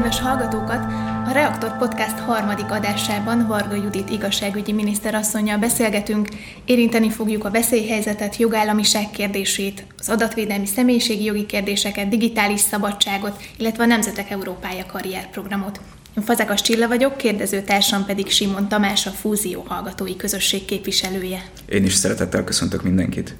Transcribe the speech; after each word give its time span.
kedves 0.00 0.20
hallgatókat! 0.20 0.84
A 1.26 1.32
Reaktor 1.32 1.76
Podcast 1.78 2.18
harmadik 2.18 2.70
adásában 2.70 3.46
Varga 3.46 3.74
Judit 3.74 4.10
igazságügyi 4.10 4.72
miniszterasszonynal 4.72 5.58
beszélgetünk, 5.58 6.28
érinteni 6.64 7.10
fogjuk 7.10 7.44
a 7.44 7.50
veszélyhelyzetet, 7.50 8.36
jogállamiság 8.36 9.10
kérdését, 9.10 9.84
az 9.98 10.08
adatvédelmi 10.08 10.66
személyiségi 10.66 11.24
jogi 11.24 11.46
kérdéseket, 11.46 12.08
digitális 12.08 12.60
szabadságot, 12.60 13.42
illetve 13.56 13.82
a 13.82 13.86
Nemzetek 13.86 14.30
Európája 14.30 14.86
karrierprogramot. 14.86 15.80
Én 16.16 16.24
Fazekas 16.24 16.60
Csilla 16.60 16.88
vagyok, 16.88 17.16
kérdező 17.16 17.62
társam 17.62 18.04
pedig 18.04 18.30
Simon 18.30 18.68
Tamás, 18.68 19.06
a 19.06 19.10
Fúzió 19.10 19.64
hallgatói 19.68 20.16
közösség 20.16 20.64
képviselője. 20.64 21.42
Én 21.68 21.84
is 21.84 21.94
szeretettel 21.94 22.44
köszöntök 22.44 22.82
mindenkit. 22.82 23.36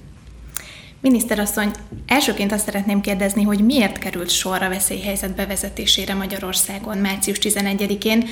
Miniszterasszony, 1.03 1.71
elsőként 2.07 2.53
azt 2.53 2.65
szeretném 2.65 3.01
kérdezni, 3.01 3.43
hogy 3.43 3.65
miért 3.65 3.99
került 3.99 4.29
sorra 4.29 4.69
veszélyhelyzet 4.69 5.35
bevezetésére 5.35 6.15
Magyarországon 6.15 6.99
március 6.99 7.39
11-én. 7.43 8.25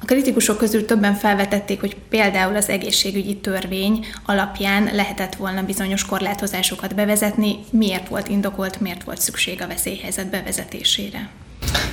A 0.00 0.04
kritikusok 0.04 0.56
közül 0.56 0.84
többen 0.84 1.14
felvetették, 1.14 1.80
hogy 1.80 1.96
például 2.08 2.56
az 2.56 2.68
egészségügyi 2.68 3.36
törvény 3.36 4.06
alapján 4.26 4.88
lehetett 4.92 5.34
volna 5.34 5.62
bizonyos 5.62 6.04
korlátozásokat 6.04 6.94
bevezetni. 6.94 7.56
Miért 7.70 8.08
volt 8.08 8.28
indokolt, 8.28 8.80
miért 8.80 9.04
volt 9.04 9.20
szükség 9.20 9.62
a 9.62 9.66
veszélyhelyzet 9.66 10.30
bevezetésére? 10.30 11.28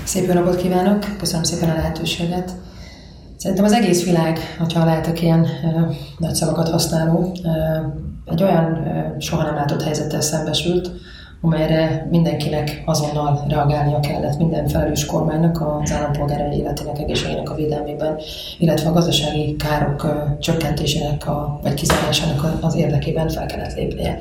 Szép 0.04 0.28
jó 0.28 0.34
napot 0.34 0.62
kívánok, 0.62 1.18
köszönöm 1.18 1.44
szépen 1.44 1.70
a 1.70 1.74
lehetőséget. 1.74 2.52
Szerintem 3.38 3.66
az 3.66 3.72
egész 3.72 4.04
világ, 4.04 4.56
hogyha 4.58 4.86
lehetek 4.86 5.22
ilyen 5.22 5.40
uh, 5.40 5.96
nagy 6.18 6.36
szavakat 6.36 6.70
használó, 6.70 7.32
uh, 7.44 8.11
egy 8.32 8.44
olyan 8.44 8.86
soha 9.20 9.44
nem 9.44 9.56
látott 9.56 9.84
helyzettel 9.84 10.22
szembesült, 10.22 10.92
amelyre 11.42 12.08
mindenkinek 12.10 12.82
azonnal 12.86 13.46
reagálnia 13.48 14.00
kellett, 14.00 14.38
minden 14.38 14.68
felelős 14.68 15.06
kormánynak 15.06 15.62
az 15.62 15.92
állampolgárai 15.92 16.58
életének, 16.58 17.00
egészségének 17.00 17.50
a 17.50 17.56
védelmében, 17.56 18.20
illetve 18.58 18.90
a 18.90 18.94
gazdasági 18.94 19.56
károk 19.56 20.08
csökkentésének 20.40 21.28
a, 21.28 21.60
vagy 21.64 21.74
kizárásának 21.74 22.58
az 22.62 22.76
érdekében 22.76 23.30
fel 23.30 23.46
kellett 23.46 23.76
lépnie. 23.76 24.20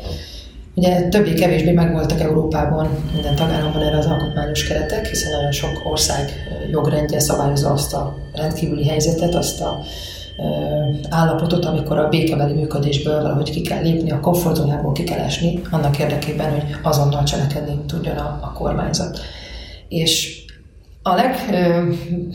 Ugye 0.75 1.09
többé-kevésbé 1.09 1.73
megvoltak 1.73 2.21
Európában, 2.21 2.89
minden 3.13 3.35
tagállamban 3.35 3.83
erre 3.83 3.99
az 3.99 4.07
alkotmányos 4.07 4.69
keretek, 4.69 5.07
hiszen 5.07 5.33
nagyon 5.33 5.53
sok 5.53 5.71
ország 5.85 6.31
jogrendje 6.71 7.19
szabályozza 7.19 7.71
azt 7.71 7.95
a 7.95 8.15
rendkívüli 8.35 8.89
helyzetet, 8.89 9.35
azt 9.35 9.61
a 9.61 9.81
állapotot, 11.09 11.65
amikor 11.65 11.99
a 11.99 12.09
békebeli 12.09 12.53
működésből 12.53 13.23
valahogy 13.23 13.51
ki 13.51 13.61
kell 13.61 13.83
lépni, 13.83 14.11
a 14.11 14.21
komfortzónából 14.21 14.93
ki 14.93 15.05
kell 15.05 15.19
esni, 15.19 15.61
annak 15.71 15.99
érdekében, 15.99 16.51
hogy 16.51 16.77
azonnal 16.83 17.25
cselekedni 17.25 17.81
tudjon 17.87 18.17
a, 18.17 18.39
a 18.43 18.53
kormányzat. 18.53 19.21
És 19.89 20.45
a 21.03 21.15
leg, 21.15 21.35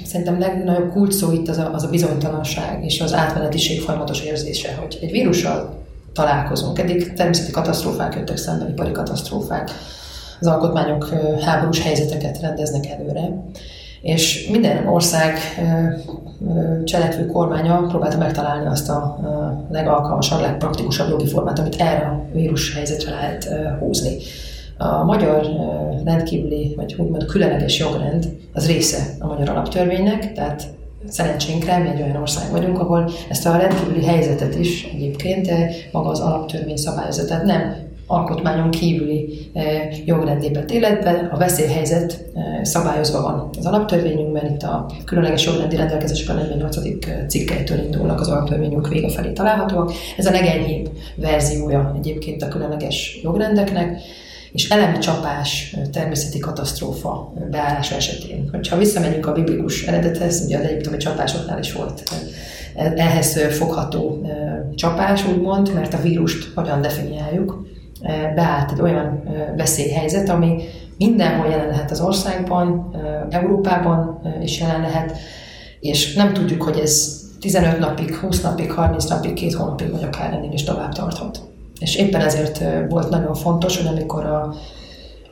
szerintem 0.05 0.39
legnagyobb 0.39 0.91
kult 0.91 1.15
itt 1.33 1.47
az 1.47 1.57
a, 1.57 1.73
az 1.73 1.83
a 1.83 1.89
bizonytalanság 1.89 2.83
és 2.83 3.01
az 3.01 3.13
átmenetiség 3.13 3.81
folyamatos 3.81 4.21
érzése, 4.21 4.75
hogy 4.81 4.97
egy 5.01 5.11
vírussal 5.11 5.83
találkozunk. 6.13 6.79
Eddig 6.79 7.13
természeti 7.13 7.51
katasztrófák 7.51 8.15
jöttek 8.15 8.37
szemben, 8.37 8.69
ipari 8.69 8.91
katasztrófák, 8.91 9.71
az 10.39 10.47
alkotmányok 10.47 11.09
háborús 11.39 11.81
helyzeteket 11.81 12.39
rendeznek 12.41 12.85
előre, 12.87 13.43
és 14.01 14.47
minden 14.51 14.87
ország 14.87 15.37
cselekvő 16.83 17.25
kormánya 17.25 17.85
próbálta 17.89 18.17
megtalálni 18.17 18.65
azt 18.65 18.89
a 18.89 19.19
legalkalmasabb, 19.71 20.41
legpraktikusabb 20.41 21.09
jogi 21.09 21.27
formát, 21.27 21.59
amit 21.59 21.75
erre 21.75 22.05
a 22.05 22.25
vírus 22.33 22.75
helyzetre 22.75 23.11
lehet 23.11 23.49
húzni. 23.79 24.17
A 24.77 25.03
magyar 25.03 25.47
rendkívüli, 26.03 26.73
vagy 26.75 26.95
úgymond 26.97 27.25
különleges 27.25 27.79
jogrend 27.79 28.37
az 28.53 28.67
része 28.67 29.03
a 29.19 29.27
magyar 29.27 29.49
alaptörvénynek, 29.49 30.33
tehát 30.33 30.63
szerencsénkre 31.07 31.77
mi 31.77 31.87
egy 31.87 32.01
olyan 32.01 32.15
ország 32.15 32.51
vagyunk, 32.51 32.79
ahol 32.79 33.09
ezt 33.29 33.45
a 33.45 33.57
rendkívüli 33.57 34.05
helyzetet 34.05 34.55
is 34.55 34.89
egyébként 34.93 35.51
maga 35.91 36.09
az 36.09 36.19
alaptörvény 36.19 36.75
szabályozza. 36.75 37.25
Tehát 37.25 37.43
nem 37.43 37.75
alkotmányon 38.07 38.71
kívüli 38.71 39.49
eh, 39.53 40.07
jogrendépet 40.07 40.71
életben, 40.71 41.25
a 41.25 41.37
veszélyhelyzet 41.37 42.25
eh, 42.33 42.63
szabályozva 42.63 43.21
van 43.21 43.49
az 43.57 43.65
alaptörvényünkben, 43.65 44.45
itt 44.45 44.63
a 44.63 44.89
különleges 45.05 45.45
jogrendi 45.45 45.75
rendelkezések 45.75 46.29
a 46.29 46.33
48. 46.33 46.77
cikkelytől 47.27 47.77
indulnak 47.77 48.19
az 48.19 48.27
alaptörvényünk 48.27 48.87
vége 48.87 49.09
felé 49.09 49.31
találhatóak. 49.31 49.91
Ez 50.17 50.25
a 50.25 50.31
legenyhébb 50.31 50.89
verziója 51.15 51.93
egyébként 51.97 52.43
a 52.43 52.47
különleges 52.47 53.19
jogrendeknek 53.23 53.99
és 54.51 54.69
elemi 54.69 54.97
csapás, 54.97 55.75
természeti 55.91 56.39
katasztrófa 56.39 57.33
beállása 57.51 57.95
esetén. 57.95 58.49
Hogyha 58.51 58.77
visszamegyünk 58.77 59.27
a 59.27 59.31
biblikus 59.31 59.87
eredethez, 59.87 60.43
ugye 60.45 60.57
az 60.57 60.63
egyiptomi 60.63 60.97
csapásoknál 60.97 61.59
is 61.59 61.73
volt 61.73 62.03
ehhez 62.75 63.39
fogható 63.57 64.27
csapás, 64.75 65.27
úgymond, 65.27 65.73
mert 65.73 65.93
a 65.93 66.01
vírust 66.01 66.51
hogyan 66.53 66.81
definiáljuk, 66.81 67.65
beállt 68.35 68.71
egy 68.71 68.81
olyan 68.81 69.23
veszélyhelyzet, 69.57 70.29
ami 70.29 70.63
mindenhol 70.97 71.49
jelen 71.49 71.67
lehet 71.67 71.91
az 71.91 72.01
országban, 72.01 72.95
Európában 73.29 74.21
is 74.41 74.59
jelen 74.59 74.81
lehet, 74.81 75.17
és 75.79 76.13
nem 76.13 76.33
tudjuk, 76.33 76.61
hogy 76.61 76.79
ez 76.79 77.23
15 77.39 77.79
napig, 77.79 78.15
20 78.15 78.41
napig, 78.41 78.71
30 78.71 79.05
napig, 79.05 79.33
két 79.33 79.53
hónapig, 79.53 79.91
vagy 79.91 80.03
akár 80.03 80.33
ennél 80.33 80.51
is 80.51 80.63
tovább 80.63 80.93
tarthat. 80.93 81.41
És 81.79 81.95
éppen 81.95 82.21
ezért 82.21 82.63
volt 82.89 83.09
nagyon 83.09 83.33
fontos, 83.33 83.77
hogy 83.77 83.87
amikor 83.87 84.25
a, 84.25 84.53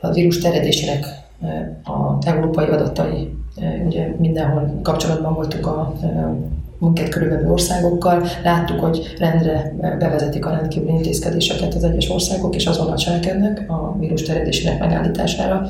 a 0.00 0.10
vírus 0.10 0.38
terjedésének 0.38 1.06
az 1.84 2.26
európai 2.26 2.66
adatai, 2.66 3.36
ugye 3.86 4.14
mindenhol 4.18 4.80
kapcsolatban 4.82 5.34
voltunk 5.34 5.66
a 5.66 5.92
minket 6.84 7.08
körülbelül 7.08 7.50
országokkal, 7.50 8.26
láttuk, 8.42 8.80
hogy 8.80 9.14
rendre 9.18 9.74
bevezetik 9.98 10.46
a 10.46 10.50
rendkívüli 10.50 10.92
intézkedéseket 10.92 11.74
az 11.74 11.84
egyes 11.84 12.10
országok, 12.10 12.54
és 12.54 12.66
azonnal 12.66 12.96
cselekednek 12.96 13.70
a 13.70 13.96
vírus 13.98 14.22
terjedésének 14.22 14.78
megállítására. 14.78 15.68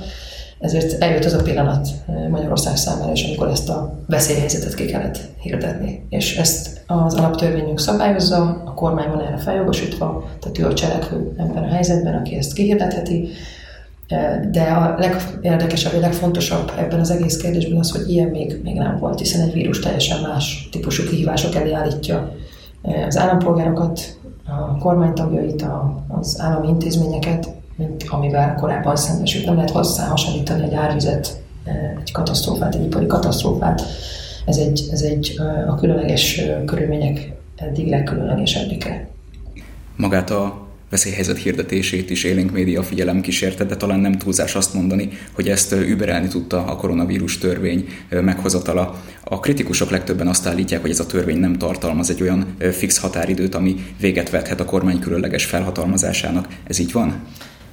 Ezért 0.60 1.02
eljött 1.02 1.25
az 1.25 1.32
a 1.32 1.42
pillanat 1.42 1.88
Magyarország 2.30 2.76
számára 2.76 3.12
is, 3.12 3.25
amikor 3.25 3.48
ezt 3.48 3.69
a 3.69 3.98
veszélyhelyzetet 4.06 4.75
ki 4.75 4.84
kellett 4.84 5.19
hirdetni. 5.41 6.06
És 6.08 6.36
ezt 6.36 6.80
az 6.86 7.14
alaptörvényünk 7.14 7.81
szabályozza, 7.81 8.62
a 8.64 8.75
kormány 8.75 9.08
van 9.08 9.20
erre 9.20 9.36
feljogosítva, 9.36 10.25
tehát 10.41 10.58
ő 10.58 10.66
a 10.66 10.75
cselekvő 10.75 11.34
ebben 11.38 11.62
a 11.62 11.69
helyzetben, 11.69 12.14
aki 12.14 12.36
ezt 12.36 12.52
kihirdetheti. 12.52 13.28
De 14.50 14.62
a 14.62 14.94
legérdekesebb, 14.98 15.94
a 15.94 16.00
legfontosabb 16.00 16.72
ebben 16.78 17.00
az 17.00 17.10
egész 17.10 17.37
kérdésben 17.37 17.78
az, 17.78 17.91
hogy 17.91 18.10
ilyen 18.10 18.28
még, 18.28 18.60
még 18.62 18.75
nem 18.75 18.98
volt, 18.98 19.19
hiszen 19.19 19.41
egy 19.41 19.53
vírus 19.53 19.78
teljesen 19.78 20.20
más 20.20 20.69
típusú 20.72 21.04
kihívások 21.04 21.54
elé 21.54 21.72
állítja 21.72 22.32
az 23.06 23.19
állampolgárokat, 23.19 24.19
a 24.47 24.78
kormánytagjait, 24.78 25.66
az 26.09 26.41
állami 26.41 26.69
intézményeket, 26.69 27.48
mint 27.76 28.04
amivel 28.09 28.54
korábban 28.54 28.97
szembesült. 28.97 29.44
Nem 29.44 29.54
lehet 29.54 29.70
hozzá 29.70 30.06
hasonlítani 30.06 30.62
egy 30.62 30.75
árvizet, 30.75 31.43
egy 32.00 32.12
katasztrófát, 32.12 32.75
egy 32.75 32.84
ipari 32.84 33.06
katasztrófát. 33.06 33.82
Ez 34.47 34.56
egy, 34.56 34.88
ez 34.91 35.03
egy 35.03 35.41
a 35.69 35.75
különleges 35.75 36.41
körülmények 36.66 37.32
eddig 37.56 37.88
legkülönlegesebbike. 37.88 39.09
Magát 39.97 40.31
a 40.31 40.63
veszélyhelyzet 40.94 41.38
hirdetését 41.38 42.10
is 42.10 42.25
élénk 42.25 42.50
média 42.50 42.82
figyelem 42.82 43.21
kísérte, 43.21 43.65
de 43.65 43.77
talán 43.77 44.00
nem 44.00 44.19
túlzás 44.19 44.55
azt 44.55 44.75
mondani, 44.75 45.09
hogy 45.32 45.49
ezt 45.49 45.72
überelni 45.72 46.28
tudta 46.28 46.65
a 46.65 46.77
koronavírus 46.77 47.38
törvény 47.38 47.88
meghozatala. 48.09 49.03
A 49.25 49.41
kritikusok 49.41 49.91
legtöbben 49.91 50.28
azt 50.28 50.47
állítják, 50.47 50.81
hogy 50.81 50.91
ez 50.91 51.00
a 51.00 51.06
törvény 51.06 51.38
nem 51.38 51.59
tartalmaz 51.59 52.10
egy 52.10 52.22
olyan 52.22 52.56
fix 52.72 52.99
határidőt, 52.99 53.55
ami 53.55 53.77
véget 54.00 54.31
vethet 54.31 54.60
a 54.60 54.65
kormány 54.65 54.99
különleges 54.99 55.44
felhatalmazásának. 55.44 56.49
Ez 56.67 56.79
így 56.79 56.93
van? 56.93 57.23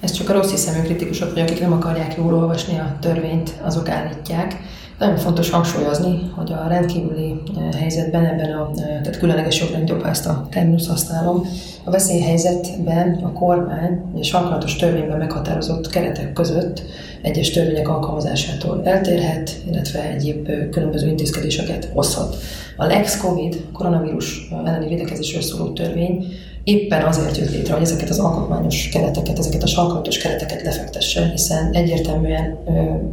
Ez 0.01 0.11
csak 0.11 0.29
a 0.29 0.33
rossz 0.33 0.49
hiszemű 0.49 0.81
kritikusok, 0.81 1.33
vagy 1.33 1.41
akik 1.41 1.59
nem 1.59 1.73
akarják 1.73 2.15
jól 2.17 2.33
olvasni 2.33 2.79
a 2.79 2.97
törvényt, 2.99 3.51
azok 3.63 3.89
állítják. 3.89 4.55
Nagyon 4.99 5.17
fontos 5.17 5.49
hangsúlyozni, 5.49 6.31
hogy 6.35 6.51
a 6.51 6.67
rendkívüli 6.67 7.41
eh, 7.57 7.79
helyzetben, 7.79 8.25
ebben 8.25 8.51
a 8.51 8.71
eh, 8.75 8.83
tehát 8.83 9.19
különleges 9.19 9.59
jogrendjobb, 9.59 10.01
ha 10.01 10.09
ezt 10.09 10.27
a 10.27 10.47
terminus 10.51 10.87
használom, 10.87 11.45
a 11.83 11.91
veszélyhelyzetben 11.91 13.19
a 13.23 13.31
kormány 13.31 14.01
és 14.15 14.27
sarkalatos 14.27 14.75
törvényben 14.75 15.17
meghatározott 15.17 15.89
keretek 15.89 16.33
között 16.33 16.81
egyes 17.21 17.49
törvények 17.49 17.89
alkalmazásától 17.89 18.81
eltérhet, 18.83 19.51
illetve 19.67 20.09
egyéb 20.09 20.49
eh, 20.49 20.67
különböző 20.71 21.07
intézkedéseket 21.07 21.89
hozhat. 21.93 22.35
A 22.77 22.85
Lex 22.85 23.17
COVID, 23.17 23.65
koronavírus 23.73 24.49
elleni 24.65 24.87
védekezésről 24.87 25.41
szóló 25.41 25.71
törvény 25.71 26.25
éppen 26.63 27.03
azért 27.03 27.37
jött 27.37 27.51
létre, 27.51 27.73
hogy 27.73 27.83
ezeket 27.83 28.09
az 28.09 28.19
alkotmányos 28.19 28.89
kereteket, 28.89 29.39
ezeket 29.39 29.63
a 29.63 29.67
sarkalatos 29.67 30.17
kereteket 30.17 30.61
lefektesse, 30.61 31.29
hiszen 31.31 31.73
egyértelműen 31.73 32.57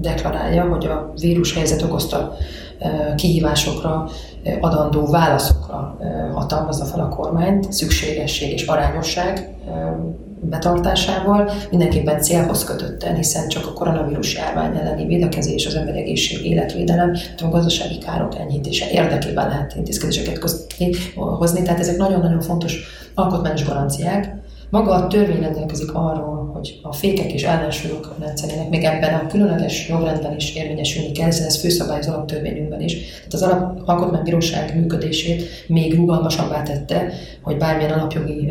deklarálja, 0.00 0.64
hogy 0.64 0.86
a 0.86 1.12
vírus 1.20 1.54
helyzet 1.54 1.82
okozta 1.82 2.36
kihívásokra 3.16 4.08
adandó 4.60 5.06
válaszokra 5.06 5.98
hatalmazza 6.34 6.84
fel 6.84 7.00
a 7.00 7.08
kormányt, 7.08 7.72
szükségesség 7.72 8.52
és 8.52 8.66
arányosság 8.66 9.54
betartásával, 10.40 11.50
mindenképpen 11.70 12.20
célhoz 12.20 12.64
kötötten, 12.64 13.14
hiszen 13.14 13.48
csak 13.48 13.66
a 13.66 13.72
koronavírus 13.72 14.34
járvány 14.34 14.76
elleni 14.76 15.06
védekezés, 15.06 15.66
az 15.66 15.74
emberi 15.74 15.98
egészség, 15.98 16.44
életvédelem, 16.44 17.16
a 17.42 17.48
gazdasági 17.48 17.98
károk 17.98 18.38
enyhítése 18.38 18.90
érdekében 18.90 19.48
lehet 19.48 19.74
intézkedéseket 19.76 20.44
hozni. 21.14 21.62
Tehát 21.62 21.80
ezek 21.80 21.96
nagyon-nagyon 21.96 22.40
fontos 22.40 22.80
alkotmányos 23.14 23.64
garanciák, 23.64 24.36
maga 24.70 24.92
a 24.92 25.06
törvény 25.06 25.40
rendelkezik 25.40 25.94
arról, 25.94 26.50
hogy 26.54 26.80
a 26.82 26.92
fékek 26.92 27.32
és 27.32 27.42
ellensúlyok 27.42 28.14
rendszerének 28.18 28.68
még 28.68 28.84
ebben 28.84 29.14
a 29.14 29.26
különleges 29.26 29.88
jogrendben 29.88 30.36
is 30.36 30.54
érvényesülni 30.54 31.12
kell, 31.12 31.26
ez 31.26 31.60
főszabály 31.60 31.98
az 31.98 32.08
alaptörvényünkben 32.08 32.80
is. 32.80 32.94
Tehát 32.94 33.32
az 33.32 33.42
alap, 33.42 33.88
alkotmánybíróság 33.88 34.76
működését 34.76 35.42
még 35.66 35.94
rugalmasabbá 35.94 36.62
tette, 36.62 37.12
hogy 37.42 37.56
bármilyen 37.56 37.92
alapjogi 37.92 38.48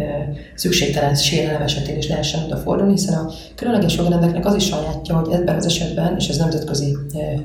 szükségtelen 0.56 1.16
sérelem 1.16 1.62
esetén 1.62 1.98
is 1.98 2.08
lehessen 2.08 2.44
oda 2.44 2.58
fordulni, 2.58 2.92
hiszen 2.92 3.14
a 3.14 3.31
különleges 3.56 3.98
jogrendeknek 3.98 4.46
az 4.46 4.56
is 4.56 4.66
sajátja, 4.66 5.16
hogy 5.16 5.34
ebben 5.34 5.56
az 5.56 5.66
esetben, 5.66 6.16
és 6.18 6.28
ez 6.28 6.38
nemzetközi 6.38 6.98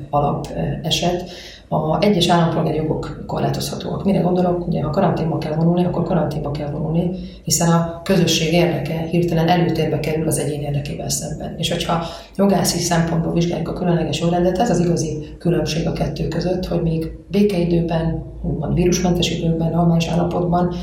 alap 0.09 0.47
eset, 0.81 1.31
a 1.73 1.97
egyes 2.01 2.27
állampolgári 2.27 2.77
jogok 2.77 3.23
korlátozhatóak. 3.27 4.03
Mire 4.03 4.19
gondolok? 4.19 4.67
Ugye, 4.67 4.83
ha 4.83 4.89
karanténba 4.89 5.37
kell 5.37 5.55
vonulni, 5.55 5.85
akkor 5.85 6.03
karanténba 6.03 6.51
kell 6.51 6.69
vonulni, 6.69 7.11
hiszen 7.43 7.69
a 7.69 8.01
közösség 8.03 8.53
érdeke 8.53 9.07
hirtelen 9.11 9.47
előtérbe 9.47 9.99
kerül 9.99 10.27
az 10.27 10.39
egyén 10.39 10.61
érdekével 10.61 11.09
szemben. 11.09 11.55
És 11.57 11.71
hogyha 11.71 12.03
jogászi 12.35 12.77
szempontból 12.77 13.33
vizsgáljuk 13.33 13.67
a 13.69 13.73
különleges 13.73 14.19
jogrendet, 14.19 14.57
ez 14.57 14.69
az 14.69 14.79
igazi 14.79 15.35
különbség 15.39 15.87
a 15.87 15.91
kettő 15.91 16.27
között, 16.27 16.65
hogy 16.65 16.81
még 16.81 17.11
békeidőben, 17.27 18.23
úgymond 18.43 18.73
vírusmentes 18.73 19.31
időkben, 19.31 19.71
normális 19.71 20.07
állapotban 20.07 20.75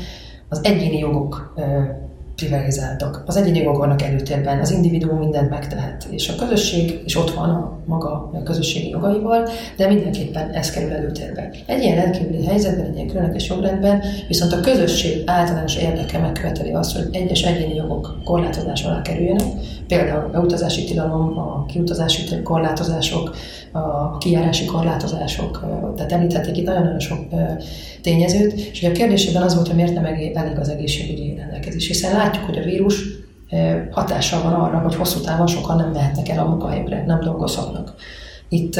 az 0.49 0.59
egyéni 0.63 0.97
jogok 0.97 1.53
privilegizáltak. 2.41 3.23
Az 3.25 3.35
egyéni 3.35 3.57
jogok 3.57 3.77
vannak 3.77 4.01
előtérben, 4.01 4.59
az 4.59 4.71
individuum 4.71 5.17
mindent 5.17 5.49
megtehet, 5.49 6.07
és 6.09 6.29
a 6.29 6.35
közösség 6.35 7.01
is 7.05 7.15
ott 7.15 7.33
van 7.33 7.49
a 7.49 7.79
maga 7.85 8.29
a 8.33 8.43
közösségi 8.43 8.89
jogaival, 8.89 9.49
de 9.77 9.87
mindenképpen 9.87 10.49
ez 10.49 10.71
kerül 10.71 10.91
előtérbe. 10.91 11.49
Egy 11.65 11.81
ilyen 11.81 11.95
rendkívüli 11.95 12.45
helyzetben, 12.45 12.85
egy 12.85 12.95
ilyen 12.95 13.07
különleges 13.07 13.47
jogrendben 13.47 14.03
viszont 14.27 14.53
a 14.53 14.59
közösség 14.59 15.23
általános 15.25 15.75
érdeke 15.75 16.17
megköveteli 16.17 16.71
azt, 16.71 16.95
hogy 16.97 17.07
egyes 17.11 17.41
egyéni 17.41 17.75
jogok 17.75 18.17
korlátozás 18.23 18.83
alá 18.83 19.01
kerüljenek, 19.01 19.47
például 19.87 20.25
a 20.25 20.29
beutazási 20.29 20.83
tilalom, 20.83 21.37
a 21.37 21.65
kiutazási 21.65 22.41
korlátozások, 22.43 23.35
a 23.71 24.17
kijárási 24.17 24.65
korlátozások, 24.65 25.65
tehát 25.95 26.11
említették 26.11 26.57
itt 26.57 26.65
nagyon-nagyon 26.65 26.99
sok 26.99 27.19
tényezőt, 28.01 28.53
és 28.53 28.83
a 28.83 28.91
kérdésében 28.91 29.41
az 29.41 29.55
volt, 29.55 29.67
hogy 29.67 29.75
miért 29.75 29.93
nem 29.93 30.05
elég 30.05 30.59
az 30.59 30.69
egészségügyi 30.69 31.35
rendelkezés, 31.35 31.87
hiszen 31.87 32.13
látjuk, 32.13 32.45
hogy 32.45 32.57
a 32.57 32.63
vírus 32.63 33.03
hatással 33.91 34.41
van 34.41 34.53
arra, 34.53 34.77
hogy 34.77 34.95
hosszú 34.95 35.19
távon 35.19 35.47
sokan 35.47 35.77
nem 35.77 35.91
mehetnek 35.91 36.29
el 36.29 36.45
a 36.45 36.49
munkahelyükre, 36.49 37.03
nem 37.05 37.19
dolgozhatnak. 37.19 37.93
Itt 38.49 38.79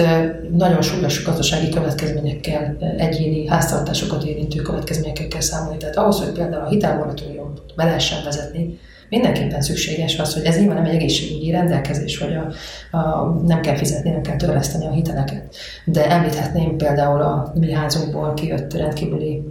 nagyon 0.57 0.81
súlyos 0.81 1.23
gazdasági 1.23 1.69
következményekkel, 1.69 2.77
egyéni 2.97 3.47
háztartásokat 3.47 4.23
érintő 4.23 4.61
következményekkel 4.61 5.27
kell 5.27 5.41
számolni. 5.41 5.77
Tehát 5.77 5.97
ahhoz, 5.97 6.19
hogy 6.19 6.31
például 6.31 6.65
a 6.65 6.69
hitelmoratórium 6.69 7.53
be 7.75 7.83
lehessen 7.83 8.23
vezetni, 8.23 8.79
mindenképpen 9.11 9.61
szükséges 9.61 10.19
az, 10.19 10.33
hogy 10.33 10.43
ez 10.43 10.57
nyilván 10.57 10.75
nem 10.75 10.85
egy 10.85 10.95
egészségügyi 10.95 11.51
rendelkezés, 11.51 12.17
hogy 12.17 12.33
a, 12.33 12.51
a, 12.97 13.29
nem 13.45 13.61
kell 13.61 13.75
fizetni, 13.75 14.09
nem 14.09 14.21
kell 14.21 14.35
törleszteni 14.35 14.85
a 14.85 14.91
hiteleket. 14.91 15.55
De 15.85 16.09
említhetném 16.09 16.77
például 16.77 17.21
a 17.21 17.51
mi 17.55 17.71
házunkból 17.71 18.33
kijött 18.33 18.73
rendkívüli 18.73 19.41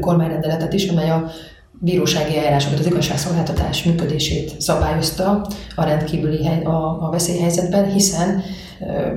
kormányrendeletet 0.00 0.72
is, 0.72 0.88
amely 0.88 1.10
a 1.10 1.30
bírósági 1.80 2.36
eljárásokat, 2.36 2.78
az 2.78 2.86
igazságszolgáltatás 2.86 3.82
működését 3.82 4.60
szabályozta 4.60 5.46
a 5.74 5.84
rendkívüli 5.84 6.44
hely, 6.44 6.62
a, 6.62 7.06
a 7.06 7.08
veszélyhelyzetben, 7.10 7.92
hiszen 7.92 8.42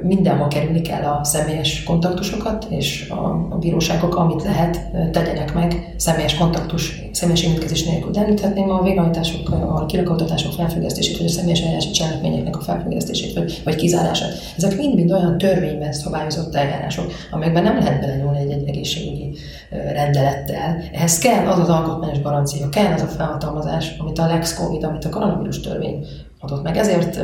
mindenhol 0.04 0.48
kerülni 0.48 0.81
kell 0.81 1.04
a 1.04 1.24
személyes 1.24 1.84
kontaktusokat, 1.84 2.68
és 2.69 3.10
a, 3.10 3.48
a 3.50 3.58
bíróságok, 3.60 4.16
amit 4.16 4.44
lehet, 4.44 4.92
tegyenek 5.12 5.54
meg 5.54 5.94
személyes 5.98 6.36
kontaktus, 6.36 7.02
személyes 7.12 7.44
érintkezés 7.44 7.84
nélkül. 7.84 8.12
De 8.12 8.19
említhetném 8.19 8.69
a 8.69 8.84
végrehajtások, 8.84 9.50
a 9.50 9.86
kirakautatások 9.86 10.54
felfüggesztését, 10.54 11.18
vagy 11.18 11.25
a 11.25 11.30
személyes 11.30 11.62
eljárási 11.62 11.92
cselekményeknek 11.92 12.58
a 12.58 12.62
felfüggesztését, 12.62 13.34
vagy, 13.34 13.62
vagy 13.64 13.75
kizárását. 13.75 14.31
Ezek 14.58 14.78
mind-mind 14.78 15.12
olyan 15.12 15.38
törvényben 15.38 15.94
szabályozott 15.94 16.56
eljárások, 16.56 17.12
amelyekben 17.31 17.63
nem 17.63 17.78
lehet 17.78 18.00
belenyúlni 18.00 18.40
egy, 18.40 18.52
egy 18.52 18.68
egészségügyi 18.68 19.36
rendelettel. 19.70 20.78
Ehhez 20.94 21.18
kell 21.18 21.48
az 21.48 21.60
az 21.60 21.70
alkotmányos 21.70 22.22
garancia, 22.22 22.70
kell 22.70 22.94
az 22.94 23.02
a 23.02 23.06
felhatalmazás, 23.06 23.96
amit 24.00 24.20
a 24.20 24.28
Lex 24.28 24.58
COVID, 24.58 24.84
amit 24.84 25.06
a 25.06 25.10
koronavírus 25.10 25.60
törvény 25.60 26.06
adott 26.39 26.63
meg. 26.63 26.78
Ezért 26.78 27.19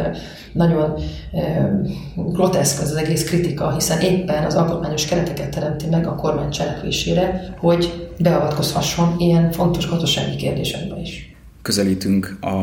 nagyon 0.54 1.00
groteszk 2.16 2.82
az, 2.82 2.92
az 2.92 2.96
egész 2.96 3.24
kritika, 3.24 3.74
hiszen 3.74 4.00
éppen 4.00 4.44
az 4.44 4.56
alkotmányos 4.56 5.06
kereteket 5.06 5.50
teremti 5.50 5.86
meg 5.90 6.08
a 6.08 6.16
kormány 6.16 6.50
cselekvésére, 6.50 7.56
hogy 7.58 8.10
beavatkozhasson 8.18 9.16
ilyen 9.18 9.52
fontos 9.52 9.90
gazdasági 9.90 10.36
kérdésekbe 10.36 11.00
is. 11.02 11.36
Közelítünk 11.62 12.38
a, 12.42 12.56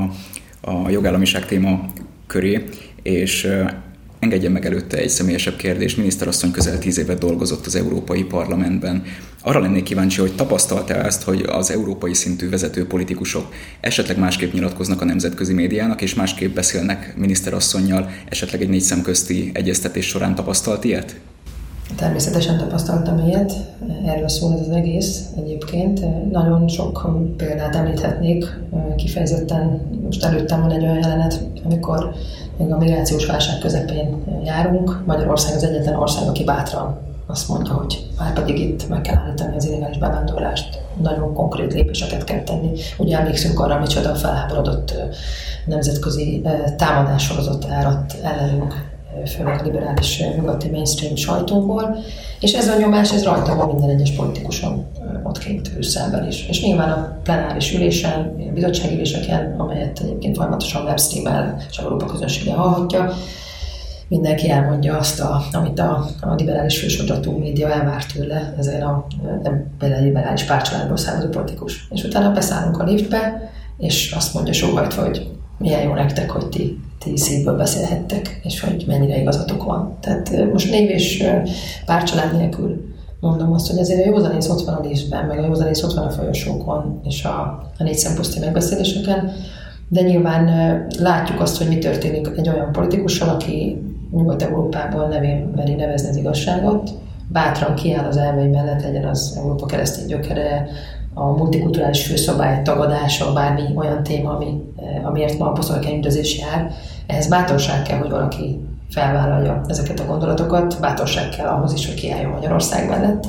a 0.70 0.91
jogállamiság 0.91 1.47
téma 1.47 1.85
köré, 2.26 2.64
és 3.02 3.49
Engedjen 4.20 4.52
meg 4.52 4.67
előtte 4.67 4.96
egy 4.96 5.08
személyesebb 5.08 5.56
kérdés. 5.56 5.94
Miniszterasszony 5.94 6.50
közel 6.50 6.78
tíz 6.78 6.99
évet 6.99 7.19
dolgozott 7.19 7.67
az 7.67 7.75
Európai 7.75 8.25
Parlamentben. 8.25 9.02
Arra 9.43 9.61
lennék 9.61 9.82
kíváncsi, 9.82 10.20
hogy 10.20 10.34
tapasztalta 10.34 10.94
ezt, 10.94 11.22
hogy 11.22 11.43
az 11.49 11.70
európai 11.70 12.14
szintű 12.14 12.49
vezető 12.49 12.87
politikusok 12.87 13.52
esetleg 13.81 14.19
másképp 14.19 14.52
nyilatkoznak 14.52 15.00
a 15.00 15.05
nemzetközi 15.05 15.52
médiának, 15.52 16.02
és 16.02 16.14
másképp 16.14 16.55
beszélnek 16.55 17.17
miniszterasszonynal, 17.17 18.11
esetleg 18.28 18.62
egy 18.62 18.69
négy 18.69 18.81
szemközti 18.81 19.50
egyeztetés 19.55 20.06
során 20.06 20.34
tapasztalt 20.34 20.84
ilyet? 20.84 21.16
Természetesen 21.96 22.58
tapasztaltam 22.58 23.26
ilyet, 23.26 23.52
erről 24.06 24.28
szól 24.28 24.52
ez 24.52 24.60
az 24.60 24.70
egész 24.70 25.28
egyébként. 25.37 26.31
Nagyon 26.31 26.69
sok 26.69 27.10
példát 27.37 27.76
említhetnék, 27.76 28.60
kifejezetten 28.96 29.81
most 30.04 30.25
előttem 30.25 30.60
van 30.60 30.70
egy 30.70 30.82
olyan 30.82 30.98
jelenet, 30.98 31.40
amikor 31.64 32.14
még 32.56 32.72
a 32.72 32.76
migrációs 32.76 33.26
válság 33.26 33.58
közepén 33.58 34.16
járunk. 34.44 35.02
Magyarország 35.06 35.56
az 35.56 35.64
egyetlen 35.64 35.96
ország, 35.96 36.28
aki 36.28 36.44
bátran 36.44 36.98
azt 37.26 37.48
mondja, 37.48 37.72
hogy 37.72 38.06
már 38.19 38.32
pedig 38.32 38.58
itt 38.58 38.88
meg 38.88 39.00
kell 39.00 39.16
állítani 39.16 39.56
az 39.56 39.66
illegális 39.66 39.98
bevándorlást, 39.98 40.81
nagyon 41.02 41.34
konkrét 41.34 41.72
lépéseket 41.72 42.25
kell 42.25 42.42
tenni. 42.42 42.70
Ugye 42.98 43.19
emlékszünk 43.19 43.60
arra, 43.60 43.78
micsoda 43.78 44.14
felháborodott 44.14 44.94
nemzetközi 45.66 46.42
támadás 46.76 47.23
sorozott 47.23 47.64
árat 47.70 48.16
ellenünk 48.23 48.89
főleg 49.27 49.61
a 49.61 49.65
liberális 49.65 50.23
nyugati 50.37 50.69
mainstream 50.69 51.17
sajtóból, 51.17 51.97
és 52.41 52.53
ez 52.53 52.69
a 52.69 52.79
nyomás, 52.79 53.12
ez 53.12 53.25
rajta 53.25 53.55
van 53.55 53.67
minden 53.67 53.91
egyes 53.91 54.11
politikuson 54.11 54.87
ott 55.23 55.39
kint 55.39 55.73
Brüsszelben 55.73 56.27
is. 56.27 56.49
És 56.49 56.62
nyilván 56.62 56.91
a 56.91 57.19
plenáris 57.23 57.75
ülésen, 57.75 58.35
a 58.50 58.53
bizottsági 58.53 58.95
üléseken, 58.95 59.55
amelyet 59.59 60.00
egyébként 60.03 60.37
folyamatosan 60.37 60.85
webstreamel 60.85 61.57
és 61.71 61.79
Európa 61.79 62.07
közönsége 62.07 62.53
hallhatja, 62.53 63.12
mindenki 64.09 64.50
elmondja 64.50 64.97
azt, 64.97 65.21
a, 65.21 65.43
amit 65.53 65.79
a, 65.79 66.07
a 66.21 66.35
liberális 66.35 66.79
fősodratú 66.79 67.39
média 67.39 67.71
elvár 67.71 68.05
tőle, 68.07 68.55
ezen 68.59 68.83
a 68.83 69.07
nem 69.43 69.71
liberális 69.79 70.43
pártcsaládból 70.43 70.97
származó 70.97 71.29
politikus. 71.29 71.89
És 71.91 72.05
utána 72.05 72.33
beszállunk 72.33 72.79
a 72.79 72.85
liftbe, 72.85 73.50
és 73.79 74.12
azt 74.17 74.35
mondja 74.35 74.53
sóhajtva, 74.53 75.03
hogy 75.03 75.29
milyen 75.59 75.83
jó 75.83 75.95
nektek, 75.95 76.31
hogy 76.31 76.49
ti 76.49 76.81
ti 77.04 77.16
szívből 77.16 77.57
beszélhettek, 77.57 78.40
és 78.42 78.61
hogy 78.61 78.85
mennyire 78.87 79.21
igazatok 79.21 79.64
van. 79.64 79.97
Tehát 80.00 80.52
most 80.52 80.71
név 80.71 80.90
és 80.90 81.25
párcsalád 81.87 82.37
nélkül 82.37 82.88
mondom 83.21 83.52
azt, 83.52 83.71
hogy 83.71 83.78
azért 83.78 84.07
a 84.07 84.09
józanész 84.09 84.49
ott 84.49 84.64
van 84.64 84.75
a 84.75 84.88
listben, 84.88 85.26
meg 85.26 85.38
a 85.38 85.47
józanész 85.47 85.83
ott 85.83 85.95
van 85.95 86.07
a 86.07 86.11
folyosókon, 86.11 87.00
és 87.04 87.25
a, 87.25 87.38
a 87.78 87.83
négy 87.83 87.99
szemposzti 87.99 88.38
megbeszéléseken, 88.38 89.33
de 89.88 90.00
nyilván 90.00 90.47
látjuk 90.99 91.40
azt, 91.40 91.59
hogy 91.59 91.69
mi 91.69 91.78
történik 91.78 92.28
egy 92.37 92.49
olyan 92.49 92.73
politikussal, 92.73 93.28
aki 93.28 93.83
Nyugat-Európában 94.12 95.09
nevén 95.09 95.52
meri 95.57 95.75
nevezni 95.75 96.09
az 96.09 96.16
igazságot, 96.16 96.90
bátran 97.28 97.75
kiáll 97.75 98.07
az 98.07 98.16
elvei 98.16 98.47
mellett, 98.47 98.83
legyen 98.83 99.04
az 99.04 99.35
Európa 99.37 99.66
keresztény 99.66 100.07
gyökere, 100.07 100.69
a 101.14 101.25
multikulturális 101.25 102.07
főszabály 102.07 102.62
tagadása, 102.62 103.33
bármi 103.33 103.62
olyan 103.75 104.02
téma, 104.02 104.37
ami, 104.37 104.62
amiért 105.02 105.38
ma 105.38 105.47
a 105.47 105.52
posztolkai 105.52 105.95
üldözés 105.95 106.38
jár, 106.38 106.73
ehhez 107.07 107.29
bátorság 107.29 107.83
kell, 107.83 107.99
hogy 107.99 108.11
valaki 108.11 108.61
felvállalja 108.90 109.61
ezeket 109.67 110.00
a 110.00 110.07
gondolatokat, 110.07 110.81
bátorság 110.81 111.29
kell 111.29 111.47
ahhoz 111.47 111.73
is, 111.73 111.87
hogy 111.87 111.95
kiálljon 111.95 112.31
Magyarország 112.31 112.88
mellett. 112.88 113.26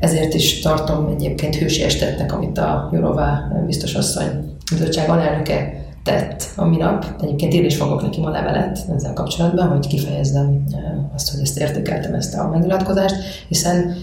Ezért 0.00 0.34
is 0.34 0.60
tartom 0.60 1.06
egyébként 1.16 1.54
hősies 1.54 1.96
tettnek, 1.96 2.32
amit 2.32 2.58
a 2.58 2.88
Jorová 2.92 3.52
biztos 3.66 3.94
asszony 3.94 4.56
bizottság 4.72 5.08
alelnöke 5.08 5.82
tett 6.04 6.50
a 6.56 6.64
minap. 6.64 7.06
Egyébként 7.20 7.52
én 7.52 7.64
is 7.64 7.76
fogok 7.76 8.02
neki 8.02 8.20
ma 8.20 8.30
levelet 8.30 8.78
ezzel 8.96 9.12
kapcsolatban, 9.12 9.68
hogy 9.68 9.86
kifejezzem 9.86 10.64
azt, 11.14 11.30
hogy 11.30 11.40
ezt 11.40 11.58
értékeltem, 11.58 12.14
ezt 12.14 12.34
a 12.34 12.48
megnyilatkozást, 12.48 13.14
hiszen 13.48 13.96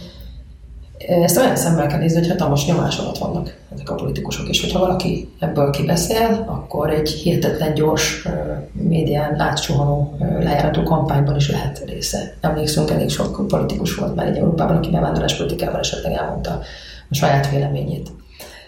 Ezt 1.08 1.38
olyan 1.38 1.56
szemben 1.56 1.88
kell 1.88 2.00
nézni, 2.00 2.20
hogy 2.20 2.30
hatalmas 2.30 2.66
nyomás 2.66 2.98
alatt 2.98 3.18
vannak 3.18 3.58
ezek 3.74 3.90
a 3.90 3.96
politikusok, 3.96 4.50
és 4.50 4.62
hogyha 4.62 4.80
valaki 4.80 5.30
ebből 5.40 5.70
kibeszél, 5.70 6.46
akkor 6.48 6.90
egy 6.90 7.10
hihetetlen 7.10 7.74
gyors 7.74 8.28
médián 8.72 9.40
átsuhanó 9.40 10.18
lejárató 10.20 10.84
kampányban 10.84 11.36
is 11.36 11.50
lehet 11.50 11.84
része. 11.86 12.34
Emlékszünk, 12.42 12.92
elég 12.92 13.10
sok 13.10 13.48
politikus 13.48 13.96
volt 13.96 14.16
már 14.16 14.28
egy 14.28 14.38
Európában, 14.38 14.76
aki 14.76 14.90
bevándorlás 14.90 15.38
politikával 15.38 15.80
esetleg 15.80 16.14
elmondta 16.14 16.62
a 17.10 17.16
saját 17.16 17.50
véleményét. 17.50 18.10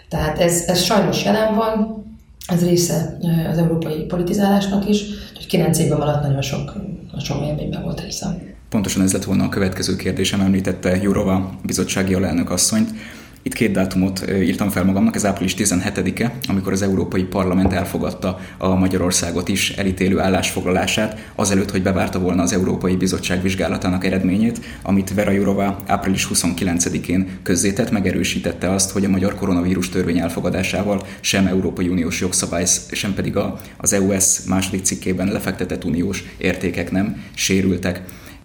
Tehát 0.08 0.38
ez, 0.38 0.64
ez 0.66 0.82
sajnos 0.82 1.24
jelen 1.24 1.54
van, 1.54 2.04
ez 2.48 2.64
része 2.64 3.18
az 3.50 3.58
európai 3.58 4.02
politizálásnak 4.02 4.88
is, 4.88 5.04
hogy 5.36 5.46
kilenc 5.46 5.78
évben 5.78 6.00
alatt 6.00 6.22
nagyon 6.22 6.42
sok, 6.42 6.72
sok 7.18 7.46
élményben 7.46 7.82
volt 7.82 8.00
részem. 8.00 8.53
Pontosan 8.74 9.02
ez 9.02 9.12
lett 9.12 9.24
volna 9.24 9.44
a 9.44 9.48
következő 9.48 9.96
kérdésem, 9.96 10.40
említette 10.40 10.96
Jurova 11.02 11.58
bizottsági 11.62 12.14
alelnök 12.14 12.50
asszonyt. 12.50 12.90
Itt 13.42 13.52
két 13.52 13.72
dátumot 13.72 14.24
írtam 14.30 14.70
fel 14.70 14.84
magamnak, 14.84 15.14
ez 15.14 15.26
április 15.26 15.54
17-e, 15.58 16.34
amikor 16.48 16.72
az 16.72 16.82
Európai 16.82 17.22
Parlament 17.22 17.72
elfogadta 17.72 18.38
a 18.58 18.74
Magyarországot 18.74 19.48
is 19.48 19.70
elítélő 19.70 20.20
állásfoglalását, 20.20 21.30
azelőtt, 21.34 21.70
hogy 21.70 21.82
bevárta 21.82 22.18
volna 22.18 22.42
az 22.42 22.52
Európai 22.52 22.96
Bizottság 22.96 23.42
vizsgálatának 23.42 24.04
eredményét, 24.04 24.60
amit 24.82 25.14
Vera 25.14 25.30
Jurova 25.30 25.78
április 25.86 26.28
29-én 26.34 27.28
közzétett, 27.42 27.90
megerősítette 27.90 28.70
azt, 28.70 28.90
hogy 28.90 29.04
a 29.04 29.08
magyar 29.08 29.34
koronavírus 29.34 29.88
törvény 29.88 30.18
elfogadásával 30.18 31.06
sem 31.20 31.46
Európai 31.46 31.88
Uniós 31.88 32.20
jogszabály, 32.20 32.66
sem 32.90 33.14
pedig 33.14 33.36
az 33.76 33.92
EUS 33.92 34.44
második 34.48 34.84
cikkében 34.84 35.32
lefektetett 35.32 35.84
uniós 35.84 36.24
értékek 36.38 36.90
nem 36.90 37.22
sérültek. 37.34 38.02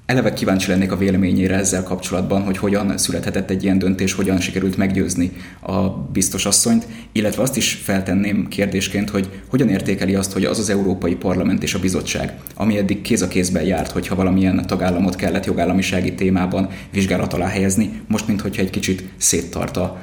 Eleve 0.09 0.33
kíváncsi 0.33 0.69
lennék 0.69 0.91
a 0.91 0.97
véleményére 0.97 1.55
ezzel 1.55 1.83
kapcsolatban, 1.83 2.41
hogy 2.41 2.57
hogyan 2.57 2.97
születhetett 2.97 3.49
egy 3.49 3.63
ilyen 3.63 3.79
döntés, 3.79 4.13
hogyan 4.13 4.39
sikerült 4.39 4.77
meggyőzni 4.77 5.31
a 5.61 5.89
biztos 5.89 6.45
asszonyt, 6.45 6.87
illetve 7.11 7.41
azt 7.41 7.57
is 7.57 7.73
feltenném 7.73 8.47
kérdésként, 8.47 9.09
hogy 9.09 9.29
hogyan 9.49 9.69
értékeli 9.69 10.15
azt, 10.15 10.31
hogy 10.33 10.45
az 10.45 10.59
az 10.59 10.69
Európai 10.69 11.15
Parlament 11.15 11.63
és 11.63 11.73
a 11.73 11.79
bizottság, 11.79 12.33
ami 12.55 12.77
eddig 12.77 13.01
kéz 13.01 13.21
a 13.21 13.27
kézben 13.27 13.63
járt, 13.63 13.91
hogyha 13.91 14.15
valamilyen 14.15 14.65
tagállamot 14.67 15.15
kellett 15.15 15.45
jogállamisági 15.45 16.13
témában 16.13 16.69
vizsgálat 16.91 17.33
alá 17.33 17.47
helyezni, 17.47 18.01
most 18.07 18.27
mintha 18.27 18.49
egy 18.55 18.69
kicsit 18.69 19.03
széttarta, 19.17 20.01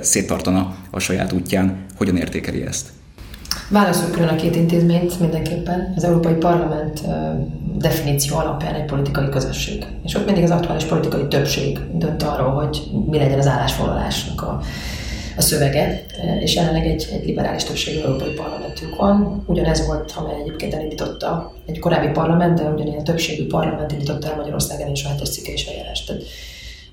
széttartana 0.00 0.76
a 0.90 0.98
saját 0.98 1.32
útján, 1.32 1.84
hogyan 1.96 2.16
értékeli 2.16 2.62
ezt? 2.62 2.97
Válaszoljuk 3.70 4.12
külön 4.12 4.28
a 4.28 4.36
két 4.36 4.56
intézményt 4.56 5.20
mindenképpen. 5.20 5.92
Az 5.96 6.04
Európai 6.04 6.34
Parlament 6.34 7.02
definíció 7.78 8.36
alapján 8.36 8.74
egy 8.74 8.84
politikai 8.84 9.28
közösség. 9.28 9.86
És 10.04 10.14
ott 10.14 10.24
mindig 10.24 10.44
az 10.44 10.50
aktuális 10.50 10.84
politikai 10.84 11.26
többség 11.28 11.78
dönt 11.92 12.22
arról, 12.22 12.50
hogy 12.50 12.90
mi 13.06 13.18
legyen 13.18 13.38
az 13.38 13.46
állásfoglalásnak 13.46 14.42
a, 14.42 14.60
a 15.36 15.40
szövege, 15.40 16.04
és 16.40 16.54
jelenleg 16.54 16.86
egy, 16.86 17.08
egy 17.12 17.26
liberális 17.26 17.64
többségű 17.64 17.98
európai 17.98 18.32
parlamentünk 18.32 18.96
van. 18.96 19.42
Ugyanez 19.46 19.86
volt, 19.86 20.14
amely 20.16 20.40
egyébként 20.40 20.74
elindította 20.74 21.52
egy 21.66 21.78
korábbi 21.78 22.08
parlament, 22.08 22.58
de 22.58 22.68
ugyanilyen 22.68 23.04
többségű 23.04 23.46
parlament 23.46 23.92
indította 23.92 24.28
el 24.28 24.36
Magyarországon 24.36 24.88
és 24.88 25.04
a 25.04 25.08
hetes 25.08 25.30
cikke 25.30 25.52
és 25.52 25.66
eljárást. 25.66 26.06
Tehát 26.06 26.22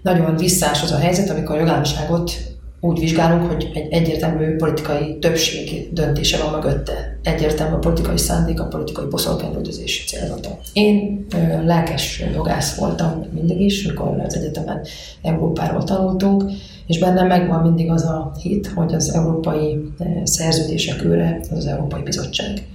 nagyon 0.02 0.36
visszás 0.36 0.84
az 0.84 0.92
a 0.92 0.98
helyzet, 0.98 1.30
amikor 1.30 1.56
a 1.56 1.60
jogállamiságot 1.60 2.32
úgy 2.80 3.00
vizsgálunk, 3.00 3.52
hogy 3.52 3.72
egy 3.74 3.88
egyértelmű 3.92 4.56
politikai 4.56 5.18
többség 5.20 5.94
döntése 5.94 6.44
van 6.44 6.52
mögötte. 6.54 7.20
Egyértelmű 7.24 7.76
a 7.76 7.80
politikai 7.80 8.18
szándék, 8.18 8.60
a 8.60 8.68
politikai 8.68 9.06
boszorkányüldözés 9.06 10.04
célzata. 10.08 10.60
Én 10.74 11.26
ö, 11.36 11.66
lelkes 11.66 12.24
jogász 12.34 12.78
voltam 12.78 13.26
mindig 13.34 13.62
is, 13.62 13.88
mikor 13.88 14.20
az 14.26 14.36
egyetemen 14.36 14.82
Európáról 15.22 15.84
tanultunk, 15.84 16.44
és 16.88 17.00
bennem 17.00 17.28
megvan 17.28 17.62
mindig 17.62 17.92
az 17.92 18.04
a 18.04 18.32
hit, 18.42 18.68
hogy 18.68 18.94
az 18.94 19.14
európai 19.14 19.92
szerződések 20.24 21.04
őre 21.04 21.40
az 21.52 21.58
az 21.58 21.66
Európai 21.66 22.02
Bizottság. 22.02 22.68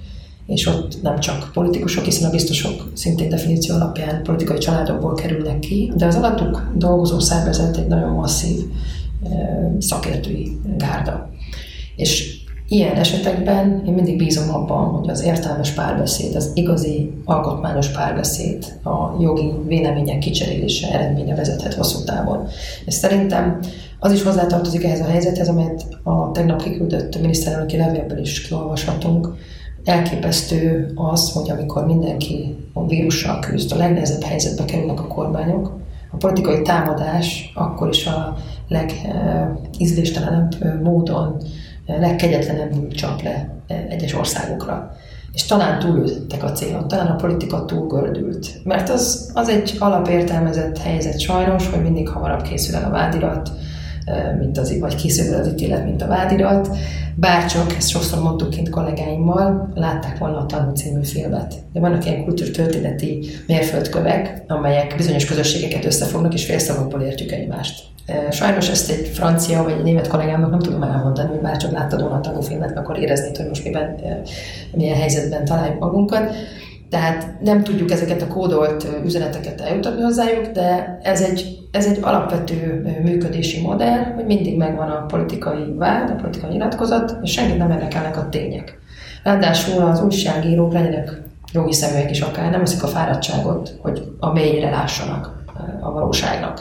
És 0.47 0.67
ott 0.67 1.03
nem 1.03 1.19
csak 1.19 1.51
politikusok, 1.53 2.05
hiszen 2.05 2.29
a 2.29 2.33
biztosok 2.33 2.91
szintén 2.95 3.29
definíció 3.29 3.75
alapján 3.75 4.23
politikai 4.23 4.59
családokból 4.59 5.15
kerülnek 5.15 5.59
ki, 5.59 5.93
de 5.97 6.07
az 6.07 6.17
alattuk 6.17 6.71
dolgozó 6.75 7.19
szervezet 7.19 7.77
egy 7.77 7.87
nagyon 7.87 8.11
masszív 8.11 8.59
szakértői 9.79 10.59
gárda. 10.77 11.31
És 11.97 12.39
ilyen 12.69 12.97
esetekben 12.97 13.83
én 13.87 13.93
mindig 13.93 14.17
bízom 14.17 14.55
abban, 14.55 14.85
hogy 14.85 15.09
az 15.09 15.23
értelmes 15.23 15.71
párbeszéd, 15.71 16.35
az 16.35 16.51
igazi 16.55 17.13
alkotmányos 17.25 17.89
párbeszéd, 17.89 18.65
a 18.85 19.23
jogi 19.23 19.53
vélemények 19.67 20.19
kicserélése 20.19 20.93
eredménye 20.93 21.35
vezethet 21.35 21.75
hosszú 21.75 22.05
távon. 22.05 22.47
És 22.85 22.95
szerintem 22.95 23.59
az 23.99 24.13
is 24.13 24.23
hozzátartozik 24.23 24.85
ehhez 24.85 25.01
a 25.01 25.05
helyzethez, 25.05 25.49
amelyet 25.49 25.87
a 26.03 26.31
tegnap 26.31 26.63
kiküldött 26.63 27.21
miniszterelnöki 27.21 27.77
levélből 27.77 28.19
is 28.19 28.41
kiolvashatunk. 28.41 29.35
Elképesztő 29.85 30.93
az, 30.95 31.33
hogy 31.33 31.51
amikor 31.51 31.87
mindenki 31.87 32.57
a 32.73 32.87
vírussal 32.87 33.39
küzd, 33.39 33.73
a 33.73 33.77
legnehezebb 33.77 34.23
helyzetbe 34.23 34.65
kerülnek 34.65 35.01
a 35.01 35.07
kormányok, 35.07 35.79
a 36.13 36.17
politikai 36.17 36.63
támadás 36.63 37.53
akkor 37.55 37.89
is 37.89 38.07
a 38.07 38.37
legízléstelenebb 38.71 40.83
módon, 40.83 41.43
legkegyetlenebb 41.87 42.89
csap 42.89 43.23
le 43.23 43.49
egyes 43.89 44.15
országokra. 44.15 44.97
És 45.33 45.43
talán 45.43 45.79
túlültek 45.79 46.45
a 46.45 46.53
célon, 46.53 46.89
talán 46.89 47.07
a 47.07 47.17
politika 47.17 47.65
túlgördült. 47.65 48.65
Mert 48.65 48.89
az, 48.89 49.31
az 49.35 49.49
egy 49.49 49.77
alapértelmezett 49.79 50.79
helyzet 50.79 51.21
sajnos, 51.21 51.71
hogy 51.71 51.83
mindig 51.83 52.09
hamarabb 52.09 52.43
készül 52.43 52.77
el 52.77 52.85
a 52.85 52.91
vádirat, 52.91 53.51
mint 54.39 54.59
az, 54.59 54.79
vagy 54.79 54.95
készül 54.95 55.35
az 55.35 55.49
ítélet, 55.49 55.85
mint 55.85 56.03
a 56.03 56.07
vádirat. 56.07 56.77
Bárcsak, 57.15 57.75
ezt 57.77 57.89
sokszor 57.89 58.23
mondtuk 58.23 58.51
kint 58.51 58.71
kollégáimmal, 58.71 59.71
látták 59.75 60.19
volna 60.19 60.39
a 60.39 60.47
Tanú 60.47 60.73
című 60.73 61.05
filmet. 61.05 61.55
De 61.73 61.81
vannak 61.81 62.07
ilyen 62.07 62.25
kultúrtörténeti 62.25 63.27
mérföldkövek, 63.47 64.43
amelyek 64.49 64.95
bizonyos 64.97 65.25
közösségeket 65.25 65.85
összefognak, 65.85 66.35
és 66.35 66.45
félszavakból 66.45 67.01
értjük 67.01 67.33
egymást. 67.33 67.83
Sajnos 68.31 68.69
ezt 68.69 68.91
egy 68.91 69.07
francia 69.07 69.63
vagy 69.63 69.73
egy 69.73 69.83
német 69.83 70.09
kollégámnak 70.09 70.51
nem 70.51 70.59
tudom 70.59 70.83
elmondani, 70.83 71.29
hogy 71.29 71.41
bárcsak 71.41 71.73
láttad 71.73 72.01
volna 72.01 72.17
a 72.17 72.21
tanúfilmet, 72.21 72.79
akkor 72.79 72.99
éreznéd, 72.99 73.37
hogy 73.37 73.49
most 73.49 73.65
miben, 73.65 73.97
milyen 74.73 74.97
helyzetben 74.97 75.45
találjuk 75.45 75.79
magunkat. 75.79 76.35
Tehát 76.91 77.41
nem 77.41 77.63
tudjuk 77.63 77.91
ezeket 77.91 78.23
a 78.23 78.27
kódolt 78.27 78.87
üzeneteket 79.05 79.61
eljutatni 79.61 80.03
hozzájuk, 80.03 80.47
de 80.47 80.99
ez 81.03 81.23
egy, 81.23 81.59
ez 81.71 81.87
egy 81.87 81.99
alapvető 82.01 82.83
működési 83.03 83.61
modell, 83.61 84.03
hogy 84.15 84.25
mindig 84.25 84.57
megvan 84.57 84.89
a 84.91 85.07
politikai 85.07 85.75
vád, 85.77 86.11
a 86.11 86.15
politikai 86.15 86.51
nyilatkozat, 86.51 87.17
és 87.23 87.33
senkit 87.33 87.59
nem 87.59 87.71
érdekelnek 87.71 88.17
a 88.17 88.29
tények. 88.29 88.79
Ráadásul 89.23 89.83
az 89.83 90.03
újságírók 90.03 90.73
legyenek 90.73 91.21
jogi 91.53 91.73
személyek 91.73 92.11
is 92.11 92.21
akár, 92.21 92.51
nem 92.51 92.61
eszik 92.61 92.83
a 92.83 92.87
fáradtságot, 92.87 93.79
hogy 93.81 94.13
a 94.19 94.33
mélyre 94.33 94.71
lássanak 94.71 95.43
a 95.81 95.93
valóságnak. 95.93 96.61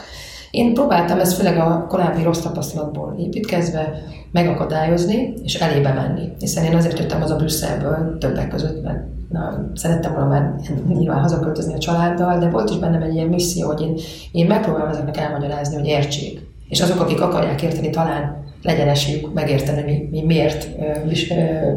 Én 0.51 0.73
próbáltam 0.73 1.19
ezt 1.19 1.37
főleg 1.37 1.57
a 1.57 1.85
korábbi 1.87 2.23
rossz 2.23 2.39
tapasztalatból 2.39 3.15
építkezve 3.19 3.93
megakadályozni 4.31 5.33
és 5.43 5.55
elébe 5.55 5.93
menni. 5.93 6.31
Hiszen 6.39 6.63
én 6.63 6.75
azért 6.75 6.99
jöttem 6.99 7.21
az 7.21 7.31
a 7.31 7.35
Brüsszelből 7.35 8.17
többek 8.17 8.47
között, 8.47 8.83
mert 8.83 8.99
na, 9.29 9.71
szerettem 9.73 10.13
volna 10.13 10.27
már 10.27 10.55
nyilván 10.87 11.21
hazaköltözni 11.21 11.73
a 11.73 11.77
családdal, 11.77 12.37
de 12.37 12.49
volt 12.49 12.69
is 12.69 12.77
bennem 12.77 13.01
egy 13.01 13.13
ilyen 13.13 13.27
misszió, 13.27 13.67
hogy 13.67 13.81
én, 13.81 13.97
én 14.31 14.45
megpróbálom 14.45 14.89
ezeknek 14.89 15.17
elmagyarázni, 15.17 15.75
hogy 15.75 15.87
értsék. 15.87 16.47
És 16.69 16.81
azok, 16.81 16.99
akik 16.99 17.21
akarják 17.21 17.61
érteni, 17.61 17.89
talán 17.89 18.47
legyen 18.63 18.87
esélyük 18.87 19.33
megérteni, 19.33 19.81
mi, 19.81 20.07
mi 20.11 20.25
miért 20.25 20.67
is 21.09 21.33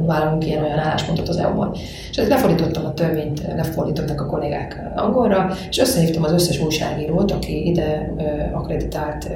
vállalunk 0.07 0.47
ilyen 0.47 0.65
olyan 0.65 0.79
álláspontot 0.79 1.29
az 1.29 1.37
EU-ban. 1.37 1.75
És 2.11 2.17
ezt 2.17 2.29
lefordítottam 2.29 2.85
a 2.85 2.95
törvényt, 2.95 3.43
lefordítottak 3.57 4.21
a 4.21 4.27
kollégák 4.27 4.81
angolra, 4.97 5.51
és 5.69 5.79
összehívtam 5.79 6.23
az 6.23 6.33
összes 6.33 6.61
újságírót, 6.61 7.31
aki 7.31 7.67
ide 7.67 8.13
akreditált 8.53 9.31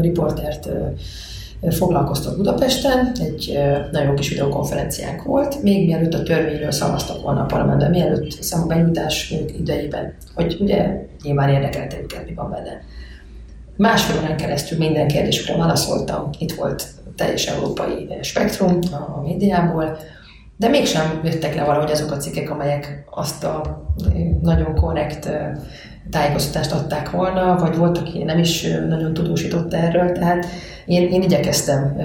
riportert 0.00 0.68
foglalkoztak 1.70 2.36
Budapesten, 2.36 3.12
egy 3.20 3.58
nagyon 3.92 4.14
kis 4.14 4.28
videokonferenciánk 4.28 5.22
volt, 5.22 5.62
még 5.62 5.86
mielőtt 5.86 6.14
a 6.14 6.22
törvényről 6.22 6.70
szavaztak 6.70 7.22
volna 7.22 7.40
a 7.40 7.44
parlamentben, 7.44 7.90
mielőtt 7.90 8.38
a 8.50 8.66
benyújtás 8.66 9.34
idejében, 9.58 10.14
hogy 10.34 10.56
ugye 10.60 11.06
nyilván 11.22 11.48
érdekelte 11.48 11.96
őket, 12.02 12.26
mi 12.26 12.34
van 12.34 12.50
benne. 12.50 12.82
Másfél 13.78 14.20
órán 14.22 14.36
keresztül 14.36 14.78
minden 14.78 15.08
kérdésükre 15.08 15.56
válaszoltam, 15.56 16.30
itt 16.38 16.52
volt 16.52 16.86
teljes 17.16 17.46
európai 17.46 18.08
spektrum 18.20 18.78
a 18.90 19.20
médiából, 19.20 19.96
de 20.56 20.68
mégsem 20.68 21.20
jöttek 21.24 21.54
le 21.54 21.64
valahogy 21.64 21.90
azok 21.90 22.10
a 22.10 22.16
cikkek, 22.16 22.50
amelyek 22.50 23.04
azt 23.10 23.44
a 23.44 23.84
nagyon 24.42 24.74
korrekt 24.74 25.30
tájékoztatást 26.10 26.72
adták 26.72 27.10
volna, 27.10 27.56
vagy 27.56 27.76
volt, 27.76 27.98
aki 27.98 28.22
nem 28.22 28.38
is 28.38 28.66
nagyon 28.88 29.14
tudósított 29.14 29.74
erről, 29.74 30.12
tehát 30.12 30.46
én, 30.86 31.08
én 31.08 31.22
igyekeztem 31.22 31.96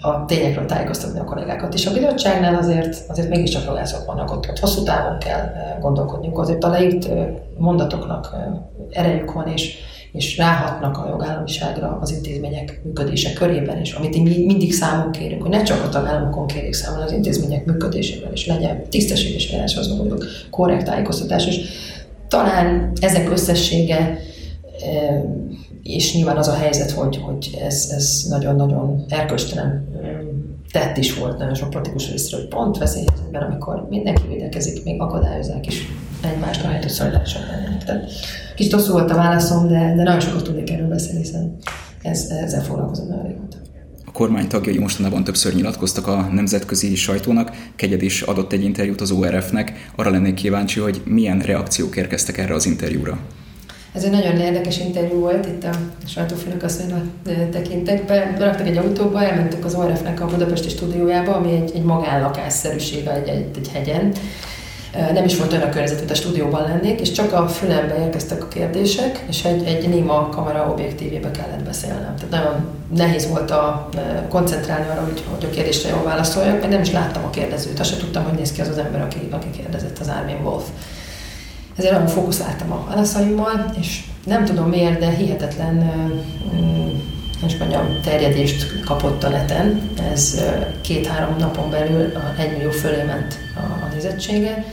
a 0.00 0.24
tényekről 0.24 0.66
tájékoztatni 0.66 1.18
a 1.18 1.24
kollégákat. 1.24 1.74
És 1.74 1.86
a 1.86 1.92
bizottságnál 1.92 2.54
azért, 2.54 2.96
azért 3.08 3.28
mégiscsak 3.28 3.64
jogászok 3.64 4.06
vannak 4.06 4.30
ott, 4.30 4.48
ott. 4.48 4.58
Hosszú 4.58 4.82
távon 4.82 5.18
kell 5.18 5.52
gondolkodniuk, 5.80 6.38
azért 6.38 6.64
a 6.64 6.68
leírt 6.68 7.08
mondatoknak 7.58 8.36
erejük 8.90 9.32
van, 9.32 9.48
és 9.48 9.78
és 10.14 10.36
ráhatnak 10.36 10.98
a 10.98 11.08
jogállamiságra 11.08 11.98
az 12.00 12.12
intézmények 12.12 12.80
működése 12.84 13.32
körében, 13.32 13.78
és 13.78 13.92
amit 13.92 14.22
mi 14.22 14.44
mindig 14.44 14.72
számon 14.72 15.12
kérünk, 15.12 15.42
hogy 15.42 15.50
ne 15.50 15.62
csak 15.62 15.84
a 15.84 15.88
tagállamokon 15.88 16.46
kérjük 16.46 16.74
számon 16.74 17.02
az 17.02 17.12
intézmények 17.12 17.64
működésével, 17.64 18.32
és 18.32 18.46
legyen 18.46 18.88
tisztességes 18.88 19.48
eljáráshoz 19.48 19.96
mondjuk 19.96 20.24
korrekt 20.50 20.84
tájékoztatás, 20.84 21.46
és 21.46 21.60
talán 22.28 22.92
ezek 23.00 23.30
összessége 23.30 24.18
és 25.82 26.14
nyilván 26.14 26.36
az 26.36 26.48
a 26.48 26.54
helyzet, 26.54 26.90
hogy, 26.90 27.16
hogy 27.16 27.58
ez, 27.60 27.88
ez 27.96 28.26
nagyon-nagyon 28.28 29.04
erköstelen 29.08 29.88
tett 30.72 30.96
is 30.96 31.18
volt 31.18 31.38
nagyon 31.38 31.54
sok 31.54 31.70
politikus 31.70 32.10
részről, 32.10 32.48
pont 32.48 32.78
veszélyhelyzetben, 32.78 33.42
amikor 33.42 33.86
mindenki 33.88 34.22
védekezik, 34.28 34.84
még 34.84 35.00
akadályozzák 35.00 35.66
is 35.66 35.88
egymást, 36.24 36.64
ahelyett, 36.64 36.82
hogy 36.82 36.92
szolidárisak 36.92 37.46
lennének. 37.50 37.84
Tehát 37.84 38.10
kicsit 38.56 38.72
hosszú 38.72 38.92
volt 38.92 39.10
a 39.10 39.14
válaszom, 39.14 39.68
de, 39.68 39.94
de 39.96 40.02
nagyon 40.02 40.20
sokat 40.20 40.44
tudnék 40.44 40.70
erről 40.70 40.88
beszélni, 40.88 41.18
hiszen 41.18 41.56
ez, 42.02 42.26
ezzel 42.30 42.62
foglalkozom 42.62 43.08
nagyon 43.08 43.26
régóta. 43.26 43.56
A 44.04 44.12
kormány 44.12 44.48
tagjai 44.48 44.78
mostanában 44.78 45.24
többször 45.24 45.54
nyilatkoztak 45.54 46.06
a 46.06 46.28
nemzetközi 46.32 46.94
sajtónak, 46.94 47.50
Kegyed 47.76 48.02
is 48.02 48.22
adott 48.22 48.52
egy 48.52 48.64
interjút 48.64 49.00
az 49.00 49.10
ORF-nek. 49.10 49.90
Arra 49.96 50.10
lennék 50.10 50.34
kíváncsi, 50.34 50.80
hogy 50.80 51.02
milyen 51.04 51.38
reakciók 51.38 51.96
érkeztek 51.96 52.38
erre 52.38 52.54
az 52.54 52.66
interjúra. 52.66 53.18
Ez 53.94 54.04
egy 54.04 54.10
nagyon 54.10 54.36
érdekes 54.36 54.78
interjú 54.78 55.18
volt, 55.18 55.46
itt 55.46 55.64
a 55.64 55.70
sajtófőnök 56.06 56.62
asszonyra 56.62 57.02
tekintek 57.50 58.04
be. 58.04 58.34
Beraktak 58.38 58.66
egy 58.66 58.76
autóba, 58.76 59.22
elmentük 59.22 59.64
az 59.64 59.74
ORF-nek 59.74 60.20
a 60.20 60.26
budapesti 60.26 60.68
stúdiójába, 60.68 61.34
ami 61.34 61.52
egy, 61.52 61.70
egy 61.74 61.82
magánlakásszerűség 61.82 63.06
egy, 63.06 63.28
egy, 63.28 63.46
egy 63.56 63.68
hegyen. 63.68 64.12
Nem 65.12 65.24
is 65.24 65.36
volt 65.36 65.52
olyan 65.52 65.68
a 65.68 65.68
környezet, 65.68 65.98
mint 65.98 66.10
a 66.10 66.14
stúdióban 66.14 66.62
lennék, 66.62 67.00
és 67.00 67.12
csak 67.12 67.32
a 67.32 67.48
fülembe 67.48 67.98
érkeztek 67.98 68.42
a 68.42 68.48
kérdések, 68.48 69.24
és 69.28 69.44
egy, 69.44 69.64
egy 69.64 69.88
néma 69.88 70.28
kamera 70.28 70.70
objektívébe 70.70 71.30
kellett 71.30 71.62
beszélnem. 71.64 72.14
Tehát 72.16 72.30
nagyon 72.30 72.66
nehéz 72.96 73.28
volt 73.28 73.50
a, 73.50 73.88
koncentrálni 74.28 74.88
arra, 74.88 75.04
hogy, 75.04 75.22
hogy 75.34 75.44
a 75.44 75.54
kérdésre 75.54 75.88
jól 75.88 76.02
válaszoljak, 76.02 76.58
mert 76.58 76.70
nem 76.70 76.80
is 76.80 76.92
láttam 76.92 77.24
a 77.24 77.30
kérdezőt, 77.30 77.80
azt 77.80 77.90
sem 77.90 77.98
tudtam, 77.98 78.24
hogy 78.24 78.38
néz 78.38 78.52
ki 78.52 78.60
az 78.60 78.68
az 78.68 78.78
ember, 78.78 79.00
aki, 79.00 79.28
aki 79.30 79.50
kérdezett, 79.50 79.98
az 79.98 80.08
Armin 80.08 80.44
Wolf 80.44 80.64
ezért 81.76 81.92
nagyon 81.92 82.08
fókuszáltam 82.08 82.72
a 82.72 82.84
válaszaimmal, 82.88 83.74
és 83.80 84.00
nem 84.24 84.44
tudom 84.44 84.68
miért, 84.68 84.98
de 84.98 85.10
hihetetlen 85.10 85.74
nem 87.40 87.48
is 87.48 87.56
mondjam, 87.56 88.00
terjedést 88.02 88.84
kapott 88.84 89.24
a 89.24 89.28
neten. 89.28 89.90
Ez 90.12 90.42
két-három 90.80 91.36
napon 91.38 91.70
belül 91.70 92.12
egy 92.38 92.52
millió 92.52 92.70
fölé 92.70 93.02
ment 93.02 93.38
a, 93.56 93.84
a 93.84 93.88
nézettsége. 93.92 94.64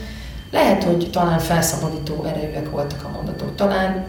Lehet, 0.52 0.84
hogy 0.84 1.10
talán 1.12 1.40
felszabadító 1.40 2.24
erejűek 2.24 2.70
voltak 2.70 3.04
a 3.04 3.16
mondatok. 3.16 3.56
Talán 3.56 4.06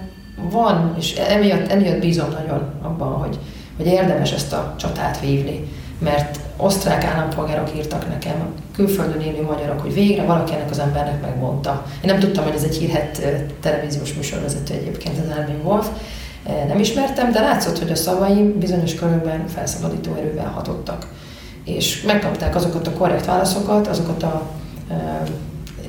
van, 0.51 0.95
és 0.99 1.15
emiatt, 1.15 1.71
emiatt 1.71 2.01
bízom 2.01 2.31
nagyon 2.31 2.73
abban, 2.83 3.13
hogy, 3.13 3.39
hogy 3.77 3.87
érdemes 3.87 4.33
ezt 4.33 4.53
a 4.53 4.75
csatát 4.79 5.21
vívni, 5.21 5.69
mert 5.99 6.39
osztrák 6.57 7.05
állampolgárok 7.05 7.77
írtak 7.77 8.09
nekem, 8.09 8.55
külföldön 8.75 9.21
élő 9.21 9.43
magyarok, 9.43 9.81
hogy 9.81 9.95
végre 9.95 10.25
valaki 10.25 10.55
ennek 10.55 10.71
az 10.71 10.79
embernek 10.79 11.21
megmondta. 11.21 11.87
Én 12.05 12.11
nem 12.11 12.19
tudtam, 12.19 12.45
hogy 12.45 12.55
ez 12.55 12.63
egy 12.63 12.77
hírhet 12.77 13.23
televíziós 13.61 14.15
műsorvezető 14.15 14.75
egyébként, 14.75 15.19
az 15.19 15.37
Armin 15.39 15.61
Wolf. 15.65 15.89
Nem 16.69 16.79
ismertem, 16.79 17.33
de 17.33 17.41
látszott, 17.41 17.79
hogy 17.79 17.91
a 17.91 17.95
szavaim 17.95 18.59
bizonyos 18.59 18.95
körökben 18.95 19.47
felszabadító 19.47 20.15
erővel 20.15 20.51
hatottak. 20.55 21.07
És 21.65 22.03
megkapták 22.03 22.55
azokat 22.55 22.87
a 22.87 22.93
korrekt 22.93 23.27
válaszokat, 23.27 23.87
azokat 23.87 24.23
a 24.23 24.51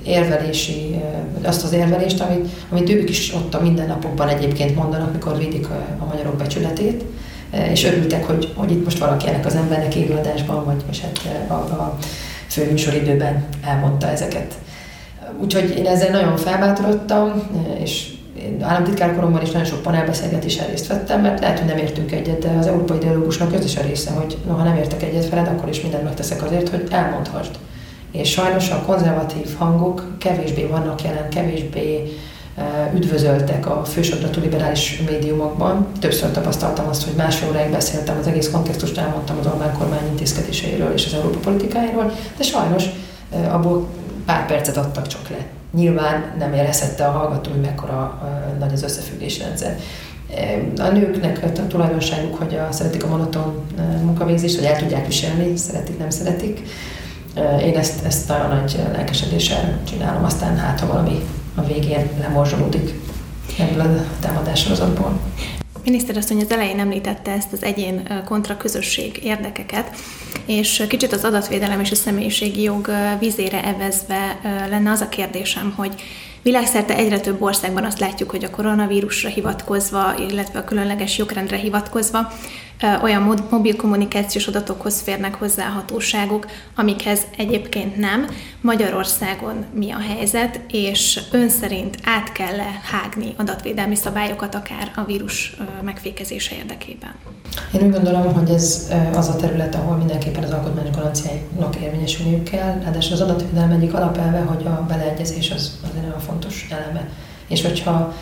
érvelési, 0.05 1.01
azt 1.43 1.63
az 1.63 1.73
érvelést, 1.73 2.21
amit, 2.21 2.49
amit 2.69 2.89
ők 2.89 3.09
is 3.09 3.33
ott 3.33 3.53
a 3.53 3.61
mindennapokban 3.61 4.27
egyébként 4.27 4.75
mondanak, 4.75 5.13
mikor 5.13 5.37
védik 5.37 5.69
a, 5.69 5.85
a 5.99 6.05
magyarok 6.05 6.35
becsületét, 6.35 7.03
és 7.71 7.85
örültek, 7.85 8.25
hogy, 8.25 8.53
hogy 8.55 8.71
itt 8.71 8.83
most 8.83 8.99
valaki 8.99 9.27
ennek 9.27 9.45
az 9.45 9.55
embernek 9.55 9.95
élőadásban, 9.95 10.65
vagy, 10.65 10.83
vagy 10.85 11.01
hát 11.01 11.49
a, 11.49 11.53
a 11.53 11.97
főműsoridőben 12.47 13.45
elmondta 13.65 14.09
ezeket. 14.09 14.53
Úgyhogy 15.41 15.77
én 15.77 15.85
ezzel 15.85 16.09
nagyon 16.09 16.37
felbátorodtam, 16.37 17.43
és 17.83 18.13
államtitkárkoromban 18.61 19.41
is 19.41 19.51
nagyon 19.51 19.67
sok 19.67 19.81
panelbeszélgetésen 19.81 20.67
részt 20.67 20.87
vettem, 20.87 21.21
mert 21.21 21.39
lehet, 21.39 21.59
hogy 21.59 21.67
nem 21.67 21.77
értünk 21.77 22.11
egyet, 22.11 22.39
de 22.39 22.49
az 22.59 22.67
európai 22.67 22.97
dialógusnak 22.97 23.63
is 23.63 23.77
a 23.77 23.81
része, 23.81 24.11
hogy 24.11 24.37
ha 24.47 24.63
nem 24.63 24.77
értek 24.77 25.03
egyet 25.03 25.29
veled, 25.29 25.47
akkor 25.47 25.69
is 25.69 25.81
mindent 25.81 26.03
megteszek 26.03 26.43
azért, 26.43 26.69
hogy 26.69 26.87
elmondhassd. 26.91 27.51
És 28.13 28.29
sajnos 28.29 28.69
a 28.69 28.81
konzervatív 28.85 29.55
hangok 29.57 30.15
kevésbé 30.17 30.65
vannak 30.65 31.01
jelen, 31.01 31.29
kevésbé 31.29 32.13
üdvözöltek 32.95 33.67
a 33.67 33.83
fősodratú 33.85 34.41
liberális 34.41 35.01
médiumokban. 35.09 35.87
Többször 35.99 36.31
tapasztaltam 36.31 36.87
azt, 36.87 37.03
hogy 37.03 37.13
másfél 37.13 37.49
óráig 37.49 37.71
beszéltem, 37.71 38.17
az 38.19 38.27
egész 38.27 38.51
kontextust 38.51 38.97
elmondtam 38.97 39.37
az 39.39 39.45
Orbán 39.45 39.77
kormány 39.77 40.07
intézkedéseiről 40.09 40.93
és 40.93 41.05
az 41.05 41.13
Európa 41.13 41.39
politikáiról, 41.39 42.11
de 42.37 42.43
sajnos 42.43 42.83
abból 43.49 43.87
pár 44.25 44.45
percet 44.45 44.77
adtak 44.77 45.07
csak 45.07 45.29
le. 45.29 45.45
Nyilván 45.73 46.33
nem 46.37 46.53
érezhette 46.53 47.05
a 47.05 47.11
hallgató, 47.11 47.51
hogy 47.51 47.61
mekkora 47.61 48.21
nagy 48.59 48.73
az 48.73 48.83
összefüggésrendszer. 48.83 49.79
A 50.77 50.87
nőknek 50.87 51.43
a 51.43 51.67
tulajdonságuk, 51.67 52.35
hogy 52.35 52.55
a, 52.55 52.71
szeretik 52.71 53.03
a 53.03 53.07
monoton 53.07 53.65
munkavégzést, 54.03 54.55
hogy 54.55 54.65
el 54.65 54.77
tudják 54.77 55.05
viselni, 55.05 55.57
szeretik, 55.57 55.97
nem 55.97 56.09
szeretik. 56.09 56.61
Én 57.61 57.77
ezt, 57.77 58.05
ezt 58.05 58.27
nagyon 58.27 58.57
nagy 58.57 58.79
lelkesedéssel 58.91 59.81
csinálom, 59.89 60.23
aztán 60.23 60.57
hát, 60.57 60.79
ha 60.79 60.87
valami 60.87 61.19
a 61.55 61.63
végén 61.65 62.09
lemorzsolódik 62.19 62.93
ebből 63.59 63.81
a 63.81 64.05
támadássorozatból. 64.19 65.19
Miniszter 65.83 66.17
asszony 66.17 66.41
az 66.41 66.51
elején 66.51 66.79
említette 66.79 67.31
ezt 67.31 67.53
az 67.53 67.63
egyén 67.63 68.23
kontra 68.25 68.57
közösség 68.57 69.19
érdekeket, 69.23 69.95
és 70.45 70.85
kicsit 70.89 71.13
az 71.13 71.23
adatvédelem 71.23 71.79
és 71.79 71.91
a 71.91 71.95
személyiségi 71.95 72.61
jog 72.61 72.89
vízére 73.19 73.63
evezve 73.63 74.39
lenne 74.69 74.91
az 74.91 75.01
a 75.01 75.09
kérdésem, 75.09 75.73
hogy 75.75 75.93
Világszerte 76.43 76.95
egyre 76.95 77.19
több 77.19 77.41
országban 77.41 77.83
azt 77.83 77.99
látjuk, 77.99 78.31
hogy 78.31 78.43
a 78.43 78.49
koronavírusra 78.49 79.29
hivatkozva, 79.29 80.13
illetve 80.29 80.59
a 80.59 80.63
különleges 80.63 81.17
jogrendre 81.17 81.57
hivatkozva 81.57 82.31
olyan 83.01 83.45
mobil 83.49 83.75
kommunikációs 83.75 84.47
adatokhoz 84.47 85.01
férnek 85.01 85.35
hozzá 85.35 85.67
hatóságok, 85.67 86.45
amikhez 86.75 87.21
egyébként 87.37 87.97
nem. 87.97 88.27
Magyarországon 88.61 89.65
mi 89.73 89.91
a 89.91 89.99
helyzet, 89.99 90.59
és 90.71 91.19
ön 91.31 91.49
szerint 91.49 91.97
át 92.03 92.31
kell 92.31 92.59
-e 92.59 92.79
hágni 92.91 93.33
adatvédelmi 93.37 93.95
szabályokat 93.95 94.55
akár 94.55 94.91
a 94.95 95.03
vírus 95.03 95.55
megfékezése 95.81 96.55
érdekében? 96.55 97.15
Én 97.73 97.81
úgy 97.81 97.91
gondolom, 97.91 98.33
hogy 98.33 98.49
ez 98.49 98.91
az 99.15 99.29
a 99.29 99.35
terület, 99.35 99.75
ahol 99.75 99.97
mindenképpen 99.97 100.43
az 100.43 100.51
alkotmányos 100.51 100.95
garanciáinak 100.95 101.75
érvényesülniük 101.81 102.43
kell. 102.43 102.79
Ráadásul 102.83 103.13
az 103.13 103.21
adatvédelem 103.21 103.71
egyik 103.71 103.93
alapelve, 103.93 104.39
hogy 104.39 104.65
a 104.65 104.85
beleegyezés 104.87 105.51
az, 105.51 105.79
az 105.83 105.89
nagyon 106.01 106.19
fontos 106.19 106.67
eleme. 106.69 107.09
És 107.47 107.61
hogyha 107.61 108.13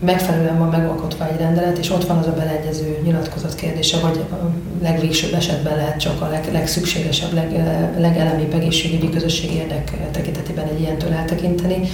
megfelelően 0.00 0.58
van 0.58 0.68
megalkotva 0.68 1.28
egy 1.28 1.38
rendelet, 1.38 1.78
és 1.78 1.90
ott 1.90 2.06
van 2.06 2.18
az 2.18 2.26
a 2.26 2.32
beleegyező 2.32 3.00
nyilatkozat 3.04 3.54
kérdése, 3.54 3.98
vagy 3.98 4.24
a 4.30 4.50
legvégsőbb 4.82 5.34
esetben 5.34 5.76
lehet 5.76 6.00
csak 6.00 6.20
a 6.20 6.28
leg, 6.28 6.48
legszükségesebb, 6.52 7.32
leg, 7.32 7.52
legelemibb 7.98 8.54
egészségügyi 8.54 9.10
közösségi 9.10 9.54
érdek 9.54 10.10
tekintetében 10.10 10.68
egy 10.68 10.80
ilyentől 10.80 11.12
eltekinteni, 11.12 11.88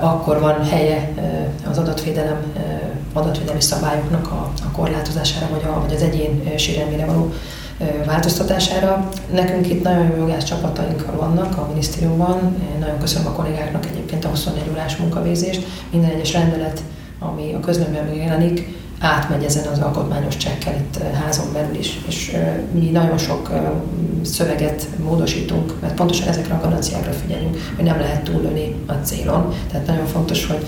akkor 0.00 0.40
van 0.40 0.64
helye 0.64 1.12
az 1.70 1.78
adatvédelem, 1.78 2.42
adatvédelmi 3.12 3.60
szabályoknak 3.60 4.30
a, 4.30 4.52
a 4.64 4.70
korlátozására, 4.72 5.46
vagy, 5.50 5.62
a, 5.64 5.80
vagy 5.80 5.94
az 5.94 6.02
egyén 6.02 6.58
sérelmére 6.58 7.04
való 7.04 7.32
változtatására. 8.06 9.08
Nekünk 9.32 9.68
itt 9.70 9.82
nagyon 9.82 10.06
jó 10.06 10.16
jogász 10.16 10.44
csapataink 10.44 11.16
vannak 11.16 11.58
a 11.58 11.66
minisztériumban. 11.68 12.56
Nagyon 12.80 12.98
köszönöm 12.98 13.26
a 13.26 13.32
kollégáknak 13.32 13.86
egyébként 13.86 14.24
a 14.24 14.28
24 14.28 14.62
órás 14.70 14.96
munkavégzést. 14.96 15.66
Minden 15.90 16.10
egyes 16.10 16.32
rendelet, 16.32 16.82
ami 17.18 17.52
a 17.54 17.60
közlönyben 17.60 18.04
megjelenik, 18.04 18.78
átmegy 19.00 19.44
ezen 19.44 19.66
az 19.66 19.78
alkotmányos 19.78 20.36
csekkel 20.36 20.74
itt 20.74 21.02
házon 21.24 21.52
belül 21.52 21.74
is, 21.74 22.00
és 22.06 22.36
mi 22.72 22.90
nagyon 22.90 23.18
sok 23.18 23.50
szöveget 24.22 24.86
módosítunk, 25.04 25.74
mert 25.80 25.94
pontosan 25.94 26.28
ezekre 26.28 26.54
a 26.54 26.60
garanciákra 26.60 27.12
figyelünk, 27.12 27.56
hogy 27.76 27.84
nem 27.84 27.98
lehet 27.98 28.22
túllőni 28.22 28.74
a 28.86 28.92
célon. 28.92 29.54
Tehát 29.70 29.86
nagyon 29.86 30.06
fontos, 30.06 30.46
hogy 30.46 30.66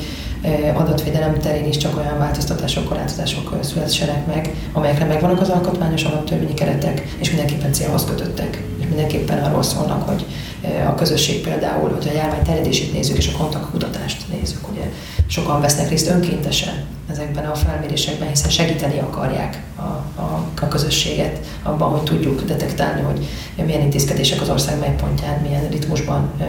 adatvédelem 0.75 1.39
terén 1.39 1.67
is 1.67 1.77
csak 1.77 1.97
olyan 1.97 2.19
változtatások, 2.19 2.89
korlátozások 2.89 3.59
szülessenek 3.61 4.27
meg, 4.27 4.55
amelyekre 4.73 5.05
megvannak 5.05 5.41
az 5.41 5.49
alkotmányos 5.49 6.05
alaptörvényi 6.05 6.55
keretek, 6.55 7.17
és 7.19 7.29
mindenképpen 7.29 7.73
célhoz 7.73 8.05
kötöttek, 8.05 8.63
és 8.81 8.87
mindenképpen 8.87 9.45
arról 9.45 9.63
szólnak, 9.63 10.09
hogy 10.09 10.27
a 10.87 10.95
közösség 10.95 11.43
például, 11.43 11.91
hogy 11.91 12.09
a 12.09 12.17
járvány 12.17 12.43
terjedését 12.43 12.93
nézzük, 12.93 13.17
és 13.17 13.29
a 13.35 13.37
kontaktkutatást 13.37 14.23
nézzük, 14.33 14.69
ugye 14.71 14.91
sokan 15.27 15.61
vesznek 15.61 15.89
részt 15.89 16.09
önkéntesen 16.09 16.85
ezekben 17.11 17.45
a 17.45 17.55
felmérésekben, 17.55 18.29
hiszen 18.29 18.51
segíteni 18.51 18.99
akarják 18.99 19.63
a, 19.77 20.21
a, 20.21 20.47
a 20.61 20.69
közösséget 20.69 21.39
abban, 21.63 21.91
hogy 21.91 22.03
tudjuk 22.03 22.43
detektálni, 22.45 23.03
hogy 23.03 23.27
milyen 23.67 23.81
intézkedések 23.81 24.41
az 24.41 24.49
ország 24.49 24.79
mely 24.79 24.95
pontján, 25.01 25.41
milyen 25.43 25.69
ritmusban 25.69 26.31
ö, 26.41 26.45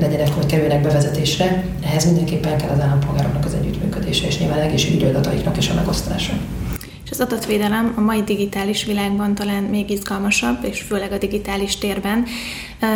legyenek, 0.00 0.32
hogy 0.34 0.46
kerüljenek 0.46 0.82
bevezetésre, 0.82 1.64
ehhez 1.84 2.04
mindenképpen 2.04 2.56
kell 2.56 2.68
az 2.68 2.80
állampolgároknak 2.80 3.44
az 3.44 3.54
együttműködés. 3.54 3.86
működése, 4.06 4.26
és 4.26 4.38
nyilván 4.38 4.58
egészségügyi 4.58 5.04
adataiknak 5.04 5.56
is 5.56 5.68
a 5.68 5.74
megosztása. 5.74 6.32
És 7.04 7.10
az 7.10 7.20
adatvédelem 7.20 7.92
a 7.96 8.00
mai 8.00 8.22
digitális 8.22 8.84
világban 8.84 9.34
talán 9.34 9.62
még 9.62 9.90
izgalmasabb, 9.90 10.64
és 10.64 10.80
főleg 10.80 11.12
a 11.12 11.18
digitális 11.18 11.76
térben. 11.76 12.24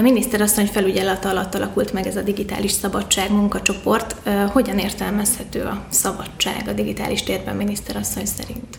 Miniszterasszony 0.03 0.66
felügyelete 0.66 1.29
alatt 1.29 1.55
alakult 1.55 1.92
meg 1.92 2.07
ez 2.07 2.16
a 2.16 2.23
digitális 2.23 2.70
szabadság 2.70 3.31
munkacsoport. 3.31 4.16
Hogyan 4.53 4.79
értelmezhető 4.79 5.62
a 5.62 5.85
szabadság 5.88 6.68
a 6.68 6.73
digitális 6.73 7.23
térben 7.23 7.57
miniszterasszony 7.57 8.27
szerint? 8.27 8.79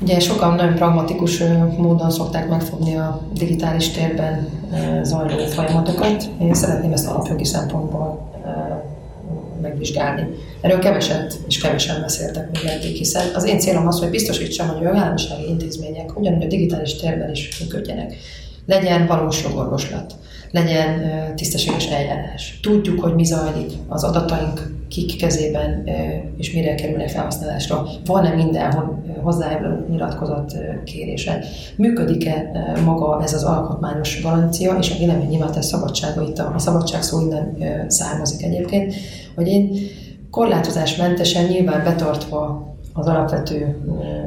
Ugye 0.00 0.20
sokan 0.20 0.54
nagyon 0.54 0.74
pragmatikus 0.74 1.42
módon 1.76 2.10
szokták 2.10 2.48
megfogni 2.48 2.96
a 2.96 3.20
digitális 3.32 3.88
térben 3.88 4.48
zajló 5.02 5.46
folyamatokat. 5.46 6.24
Én 6.40 6.54
szeretném 6.54 6.92
ezt 6.92 7.06
alapjogi 7.06 7.44
szempontból 7.44 8.28
megvizsgálni. 9.62 10.26
Erről 10.60 10.78
keveset 10.78 11.38
és 11.46 11.58
kevesen 11.58 12.00
beszéltek 12.00 12.50
még 12.52 12.70
eddig, 12.70 12.96
hiszen 12.96 13.26
az 13.34 13.44
én 13.44 13.58
célom 13.58 13.86
az, 13.86 13.98
hogy 13.98 14.10
biztosítsam, 14.10 14.68
hogy 14.68 14.84
a 14.84 14.88
jogállamisági 14.88 15.48
intézmények 15.48 16.18
ugyanúgy 16.18 16.44
a 16.44 16.46
digitális 16.46 16.96
térben 16.96 17.30
is 17.30 17.60
működjenek. 17.60 18.14
Legyen 18.66 19.06
valós 19.06 19.42
jogorvoslat, 19.42 20.14
legyen 20.50 21.02
tisztességes 21.36 21.86
eljárás. 21.86 22.60
Tudjuk, 22.62 23.00
hogy 23.00 23.14
mi 23.14 23.24
zajlik 23.24 23.72
az 23.88 24.04
adataink 24.04 24.76
kik 24.88 25.16
kezében, 25.16 25.88
és 26.36 26.52
mire 26.52 26.74
kerülnek 26.74 27.08
felhasználásra. 27.08 27.86
Van-e 28.06 28.34
mindenhol 28.34 29.02
hozzájáruló 29.22 29.86
nyilatkozat 29.90 30.56
kérése? 30.84 31.44
Működik-e 31.76 32.50
maga 32.84 33.22
ez 33.22 33.34
az 33.34 33.44
alkotmányos 33.44 34.22
garancia, 34.22 34.76
és 34.80 34.90
a 34.90 34.98
véleménynyilvántás 34.98 35.64
szabadsága 35.64 36.22
itt 36.22 36.38
a, 36.38 36.52
a 36.54 36.58
szabadság 36.58 37.02
szó 37.02 37.20
innen 37.20 37.56
származik 37.88 38.42
egyébként, 38.42 38.94
hogy 39.34 39.46
én 39.46 39.70
korlátozásmentesen 40.30 41.44
nyilván 41.44 41.84
betartva 41.84 42.66
az 42.92 43.06
alapvető 43.06 43.76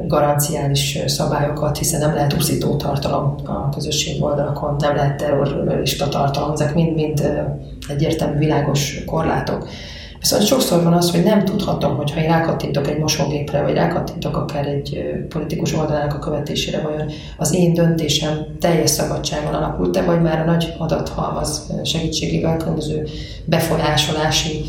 garanciális 0.06 0.98
szabályokat, 1.06 1.78
hiszen 1.78 2.00
nem 2.00 2.14
lehet 2.14 2.32
uszító 2.32 2.76
tartalom 2.76 3.34
a 3.44 3.68
közösség 3.68 4.22
oldalakon, 4.22 4.76
nem 4.78 4.94
lehet 4.94 5.16
terrorista 5.16 6.08
tartalom, 6.08 6.52
ezek 6.52 6.74
mind-mind 6.74 7.46
egyértelmű 7.88 8.38
világos 8.38 9.04
korlátok. 9.06 9.68
Viszont 10.22 10.42
sokszor 10.42 10.82
van 10.82 10.92
az, 10.92 11.10
hogy 11.10 11.22
nem 11.22 11.44
tudhatom, 11.44 11.96
hogy 11.96 12.12
ha 12.12 12.20
én 12.20 12.28
rákattintok 12.28 12.88
egy 12.88 12.98
mosógépre, 12.98 13.62
vagy 13.62 13.74
rákattintok 13.74 14.36
akár 14.36 14.66
egy 14.66 15.02
politikus 15.28 15.74
oldalának 15.74 16.14
a 16.14 16.18
követésére, 16.18 16.80
vajon 16.80 17.10
az 17.36 17.54
én 17.54 17.74
döntésem 17.74 18.46
teljes 18.60 18.90
szabadságon 18.90 19.54
alapult-e, 19.54 20.02
vagy 20.02 20.22
már 20.22 20.40
a 20.40 20.44
nagy 20.44 20.74
adathalmaz 20.78 21.72
segítségével 21.84 22.56
különböző 22.56 23.06
befolyásolási 23.44 24.64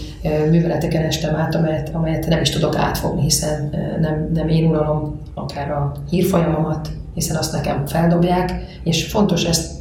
műveleteken 0.49 1.03
estem 1.03 1.35
át, 1.35 1.55
amelyet, 1.55 1.89
amelyet 1.93 2.27
nem 2.27 2.41
is 2.41 2.49
tudok 2.49 2.75
átfogni, 2.75 3.21
hiszen 3.21 3.69
nem, 4.01 4.29
nem 4.33 4.49
én 4.49 4.69
uralom 4.69 5.19
akár 5.33 5.71
a 5.71 5.91
hírfolyamomat, 6.09 6.89
hiszen 7.13 7.35
azt 7.35 7.53
nekem 7.53 7.85
feldobják, 7.85 8.51
és 8.83 9.05
fontos 9.05 9.43
ezt 9.43 9.71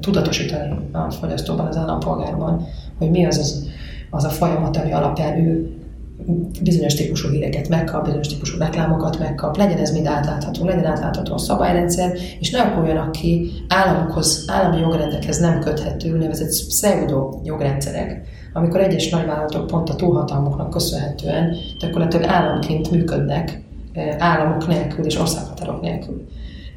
tudatosítani 0.00 0.74
a 0.92 1.10
fogyasztóban, 1.10 1.66
az 1.66 1.76
állampolgárban, 1.76 2.66
hogy 2.98 3.10
mi 3.10 3.26
az 3.26 3.38
az 3.38 3.68
az 4.10 4.24
a 4.24 4.28
folyamat, 4.28 4.76
ami 4.76 4.92
alapján 4.92 5.38
ő 5.38 5.74
bizonyos 6.62 6.94
típusú 6.94 7.28
híreket 7.28 7.68
megkap, 7.68 8.04
bizonyos 8.04 8.26
típusú 8.26 8.58
reklámokat 8.58 9.18
megkap, 9.18 9.56
legyen 9.56 9.78
ez 9.78 9.92
mind 9.92 10.06
átlátható, 10.06 10.64
legyen 10.64 10.84
átlátható 10.84 11.34
a 11.34 11.38
szabályrendszer, 11.38 12.12
és 12.40 12.50
ne 12.50 12.62
okuljanak 12.62 13.12
ki 13.12 13.50
államokhoz, 13.68 14.44
állami 14.46 14.80
jogrendekhez 14.80 15.38
nem 15.38 15.60
köthető, 15.60 16.16
nevezett 16.16 16.66
pseudo 16.68 17.40
jogrendszerek, 17.44 18.22
amikor 18.52 18.80
egyes 18.80 19.08
nagyvállalatok 19.08 19.66
pont 19.66 19.88
a 19.88 19.94
túlhatalmuknak 19.94 20.70
köszönhetően 20.70 21.56
gyakorlatilag 21.78 22.26
államként 22.26 22.90
működnek, 22.90 23.62
eh, 23.92 24.16
államok 24.18 24.66
nélkül 24.66 25.04
és 25.04 25.18
országhatárok 25.18 25.80
nélkül. 25.80 26.26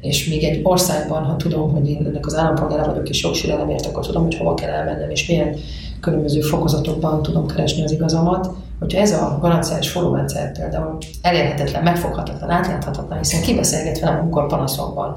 És 0.00 0.28
még 0.28 0.44
egy 0.44 0.60
országban, 0.62 1.24
ha 1.24 1.36
tudom, 1.36 1.72
hogy 1.72 1.88
én 1.88 2.06
ennek 2.06 2.26
az 2.26 2.34
állampolgára 2.36 2.90
vagyok 2.90 3.08
és 3.08 3.22
jogsírelemért, 3.22 3.86
akkor 3.86 4.06
tudom, 4.06 4.22
hogy 4.22 4.36
hova 4.36 4.54
kell 4.54 4.70
elmennem, 4.70 5.10
és 5.10 5.28
milyen 5.28 5.56
különböző 6.04 6.40
fokozatokban 6.40 7.22
tudom 7.22 7.46
keresni 7.46 7.82
az 7.82 7.92
igazamat. 7.92 8.50
Hogyha 8.78 9.00
ez 9.00 9.12
a 9.12 9.38
garanciális 9.40 9.90
forrórendszer 9.90 10.52
például 10.52 10.98
elérhetetlen, 11.22 11.82
megfoghatatlan, 11.82 12.50
átláthatatlan, 12.50 13.18
hiszen 13.18 13.42
kibeszélget 13.42 14.00
velem, 14.00 14.20
amikor 14.20 14.46
panaszom 14.46 14.94
van 14.94 15.16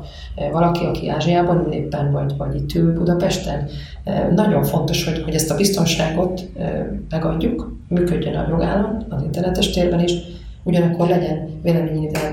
valaki, 0.52 0.86
aki 0.86 1.10
Ázsiában 1.10 1.66
ül 1.66 1.74
éppen, 1.74 2.12
vagy, 2.12 2.38
vagy 2.38 2.56
itt 2.56 2.74
ül 2.74 2.94
Budapesten, 2.94 3.68
nagyon 4.36 4.64
fontos, 4.64 5.06
hogy, 5.06 5.24
hogy 5.24 5.34
ezt 5.34 5.52
a 5.52 5.56
biztonságot 5.56 6.50
megadjuk, 7.10 7.76
működjön 7.88 8.36
a 8.36 8.48
jogállam 8.50 9.06
az 9.10 9.24
internetes 9.24 9.70
térben 9.70 10.00
is, 10.00 10.12
ugyanakkor 10.64 11.08
legyen 11.08 11.60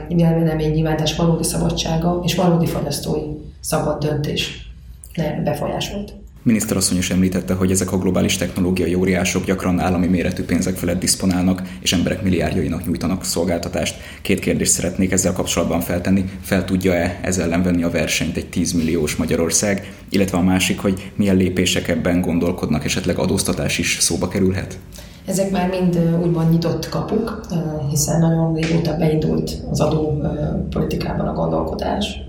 véleménynyilvánítás 0.08 1.16
valódi 1.16 1.44
szabadsága 1.44 2.20
és 2.24 2.34
valódi 2.34 2.66
fogyasztói 2.66 3.22
szabad 3.60 4.04
döntés 4.04 4.70
ne 5.14 5.42
befolyásolt. 5.42 6.23
Miniszterasszony 6.46 6.98
is 6.98 7.10
említette, 7.10 7.54
hogy 7.54 7.70
ezek 7.70 7.92
a 7.92 7.98
globális 7.98 8.36
technológiai 8.36 8.94
óriások 8.94 9.44
gyakran 9.44 9.80
állami 9.80 10.06
méretű 10.06 10.44
pénzek 10.44 10.76
felett 10.76 11.00
diszponálnak, 11.00 11.62
és 11.80 11.92
emberek 11.92 12.22
milliárdjainak 12.22 12.86
nyújtanak 12.86 13.24
szolgáltatást. 13.24 13.96
Két 14.22 14.38
kérdést 14.38 14.70
szeretnék 14.70 15.12
ezzel 15.12 15.32
kapcsolatban 15.32 15.80
feltenni. 15.80 16.24
Fel 16.42 16.64
tudja-e 16.64 17.18
ez 17.22 17.38
ellen 17.38 17.62
venni 17.62 17.82
a 17.82 17.90
versenyt 17.90 18.36
egy 18.36 18.48
10 18.48 18.72
milliós 18.72 19.16
Magyarország? 19.16 19.92
Illetve 20.08 20.38
a 20.38 20.42
másik, 20.42 20.80
hogy 20.80 21.10
milyen 21.16 21.36
lépések 21.36 21.88
ebben 21.88 22.20
gondolkodnak, 22.20 22.84
esetleg 22.84 23.18
adóztatás 23.18 23.78
is 23.78 23.96
szóba 24.00 24.28
kerülhet? 24.28 24.78
Ezek 25.26 25.50
már 25.50 25.68
mind 25.68 25.98
úgymond 26.22 26.50
nyitott 26.50 26.88
kapuk, 26.88 27.46
hiszen 27.90 28.20
nagyon 28.20 28.54
régóta 28.54 28.96
beindult 28.96 29.62
az 29.70 29.80
adó 29.80 30.22
politikában 30.70 31.26
a 31.26 31.32
gondolkodás. 31.32 32.20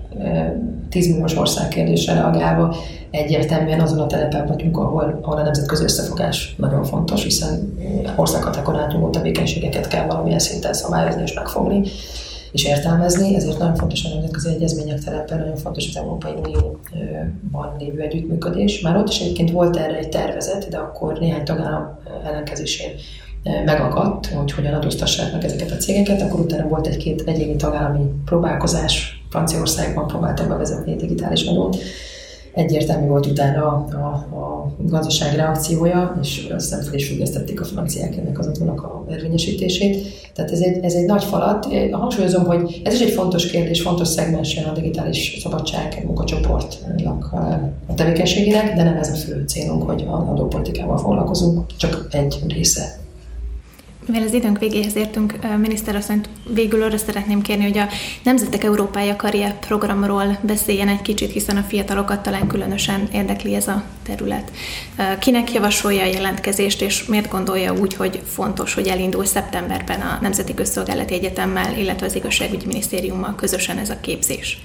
10 0.88 1.08
milliós 1.08 1.36
ország 1.36 1.68
kérdésre 1.68 2.14
reagálva 2.14 2.76
egyértelműen 3.10 3.80
azon 3.80 3.98
a 3.98 4.06
telepen 4.06 4.46
vagyunk, 4.46 4.78
ahol, 4.78 5.18
ahol 5.22 5.38
a 5.38 5.42
nemzetközi 5.42 5.84
összefogás 5.84 6.54
nagyon 6.58 6.84
fontos, 6.84 7.22
hiszen 7.22 7.78
országhatárokon 8.16 8.78
átnyúló 8.78 9.10
tevékenységeket 9.10 9.88
kell 9.88 10.06
valamilyen 10.06 10.38
szinten 10.38 10.72
szabályozni 10.72 11.22
és 11.22 11.32
megfogni 11.32 11.82
és 12.52 12.64
értelmezni, 12.64 13.34
ezért 13.34 13.58
nagyon 13.58 13.74
fontos 13.74 14.04
a 14.04 14.08
nemzetközi 14.08 14.48
egyezmények 14.48 14.98
terepen, 14.98 15.38
nagyon 15.38 15.56
fontos 15.56 15.88
az 15.88 15.96
Európai 15.96 16.32
Unióban 16.44 17.76
lévő 17.78 18.00
együttműködés. 18.00 18.80
Már 18.80 18.96
ott 18.96 19.08
is 19.08 19.20
egyébként 19.20 19.50
volt 19.50 19.76
erre 19.76 19.96
egy 19.96 20.08
tervezet, 20.08 20.68
de 20.68 20.76
akkor 20.76 21.18
néhány 21.18 21.44
tagállam 21.44 21.98
ellenkezésén 22.24 22.90
megakadt, 23.64 24.26
hogy 24.26 24.52
hogyan 24.52 24.74
adóztassák 24.74 25.32
meg 25.32 25.44
ezeket 25.44 25.70
a 25.70 25.76
cégeket, 25.76 26.22
akkor 26.22 26.40
utána 26.40 26.68
volt 26.68 26.86
egy-két 26.86 27.22
egyéni 27.26 27.56
tagállami 27.56 28.04
próbálkozás, 28.24 29.15
Franciaországban 29.30 30.06
próbáltak 30.06 30.48
bevezetni 30.48 30.92
egy 30.92 30.98
digitális 30.98 31.46
adót, 31.46 31.76
egyértelmű 32.56 33.06
volt 33.06 33.26
utána 33.26 33.62
a, 33.62 33.96
a, 33.96 34.36
a 34.36 34.72
gazdaság 34.78 35.34
reakciója, 35.34 36.18
és 36.22 36.48
aztán 36.54 36.82
fel 36.82 36.94
is 36.94 37.08
függesztették 37.08 37.60
a 37.60 37.64
franciák 37.64 38.16
ennek 38.16 38.38
az 38.38 38.46
adónak 38.46 38.82
a 38.82 39.04
érvényesítését. 39.10 40.06
Tehát 40.34 40.50
ez 40.50 40.60
egy, 40.60 40.84
ez 40.84 40.94
egy 40.94 41.04
nagy 41.06 41.24
falat. 41.24 41.68
Hangsúlyozom, 41.90 42.44
hogy 42.44 42.80
ez 42.84 42.94
is 42.94 43.00
egy 43.00 43.10
fontos 43.12 43.46
kérdés, 43.46 43.82
fontos 43.82 44.08
szegmensen 44.08 44.64
a 44.64 44.72
digitális 44.72 45.38
szabadság 45.42 46.02
munkacsoportnak 46.04 47.32
a 47.86 47.94
tevékenységének, 47.94 48.74
de 48.74 48.82
nem 48.82 48.96
ez 48.96 49.10
a 49.10 49.14
fő 49.14 49.44
célunk, 49.46 49.82
hogy 49.82 50.04
a 50.08 50.30
adópolitikával 50.30 50.98
foglalkozunk, 50.98 51.66
csak 51.76 52.06
egy 52.10 52.42
része 52.48 52.98
mivel 54.06 54.22
az 54.22 54.32
időnk 54.32 54.58
végéhez 54.58 54.96
értünk, 54.96 55.38
miniszterasszonyt 55.58 56.28
végül 56.54 56.82
arra 56.82 56.96
szeretném 56.96 57.42
kérni, 57.42 57.62
hogy 57.64 57.78
a 57.78 57.86
Nemzetek 58.22 58.64
Európája 58.64 59.16
karrier 59.16 59.58
programról 59.58 60.38
beszéljen 60.40 60.88
egy 60.88 61.02
kicsit, 61.02 61.32
hiszen 61.32 61.56
a 61.56 61.62
fiatalokat 61.62 62.22
talán 62.22 62.46
különösen 62.46 63.08
érdekli 63.12 63.54
ez 63.54 63.68
a 63.68 63.82
terület. 64.02 64.50
Kinek 65.18 65.52
javasolja 65.52 66.02
a 66.02 66.06
jelentkezést, 66.06 66.82
és 66.82 67.06
miért 67.06 67.30
gondolja 67.30 67.74
úgy, 67.74 67.94
hogy 67.94 68.20
fontos, 68.24 68.74
hogy 68.74 68.86
elindul 68.86 69.24
szeptemberben 69.24 70.00
a 70.00 70.18
Nemzeti 70.20 70.54
Közszolgálati 70.54 71.14
Egyetemmel, 71.14 71.78
illetve 71.78 72.06
az 72.06 72.14
Igazságügyi 72.14 72.66
Minisztériummal 72.66 73.34
közösen 73.34 73.78
ez 73.78 73.90
a 73.90 74.00
képzés? 74.00 74.58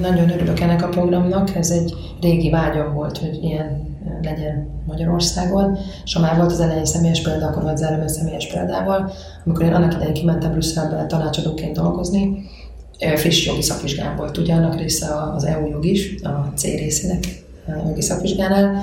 Nagyon 0.00 0.30
örülök 0.30 0.60
ennek 0.60 0.82
a 0.82 0.88
programnak, 0.88 1.54
ez 1.54 1.70
egy 1.70 1.94
régi 2.20 2.50
vágyam 2.50 2.94
volt, 2.94 3.18
hogy 3.18 3.42
ilyen 3.42 3.95
legyen 4.22 4.68
Magyarországon, 4.86 5.78
és 6.04 6.14
ha 6.14 6.20
már 6.20 6.36
volt 6.36 6.52
az 6.52 6.60
elején 6.60 6.84
személyes 6.84 7.22
példa, 7.22 7.46
akkor 7.46 7.62
vagy 7.62 7.76
zárom 7.76 8.06
személyes 8.06 8.46
példával. 8.46 9.10
Amikor 9.44 9.64
én 9.64 9.72
annak 9.72 9.94
idején 9.94 10.14
kimentem 10.14 10.50
Brüsszelbe 10.50 11.06
tanácsadóként 11.06 11.76
dolgozni, 11.76 12.44
friss 13.14 13.46
jogi 13.46 13.62
szakvizsgám 13.62 14.16
volt, 14.16 14.36
ugye 14.36 14.54
annak 14.54 14.78
része 14.78 15.06
az 15.34 15.44
EU 15.44 15.66
jog 15.66 15.84
is, 15.84 16.22
a 16.22 16.52
C 16.54 16.62
részének 16.62 17.24
jogi 17.86 18.02
szakvizsgánál. 18.02 18.82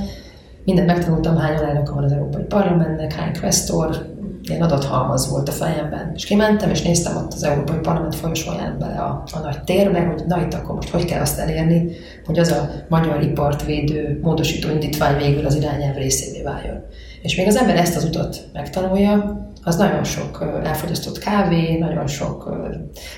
Mindent 0.66 0.88
megtanultam, 0.88 1.38
hány 1.38 1.58
alelnöke 1.58 1.92
van 1.92 2.04
az 2.04 2.12
Európai 2.12 2.44
Parlamentnek, 2.44 3.14
hány 3.14 3.40
questor, 3.40 4.12
ilyen 4.50 4.62
adathalmaz 4.62 5.30
volt 5.30 5.48
a 5.48 5.52
fejemben. 5.52 6.12
És 6.16 6.26
kimentem, 6.26 6.70
és 6.70 6.82
néztem 6.82 7.16
ott 7.16 7.34
az 7.34 7.44
Európai 7.44 7.78
Parlament 7.78 8.16
folyosóján 8.16 8.78
bele 8.80 8.96
a, 8.96 9.24
a 9.32 9.40
nagy 9.40 9.64
térbe, 9.64 10.00
hogy 10.00 10.24
na 10.28 10.42
itt 10.42 10.54
akkor 10.54 10.76
most 10.76 10.90
hogy 10.90 11.06
kell 11.06 11.22
azt 11.22 11.40
elérni, 11.40 11.92
hogy 12.26 12.40
az 12.40 12.52
a 12.52 12.70
magyar 12.90 13.24
ipart 13.24 13.66
védő 13.66 14.20
módosító 14.22 14.70
indítvány 14.70 15.18
végül 15.18 15.46
az 15.46 15.56
irányelv 15.56 15.96
részévé 15.96 16.42
váljon. 16.42 16.84
És 17.22 17.36
még 17.36 17.48
az 17.48 17.56
ember 17.56 17.76
ezt 17.76 17.96
az 17.96 18.04
utat 18.04 18.38
megtanulja, 18.54 19.42
az 19.64 19.76
nagyon 19.76 20.04
sok 20.04 20.62
elfogyasztott 20.64 21.18
kávé, 21.20 21.78
nagyon 21.78 22.08
sok 22.08 22.58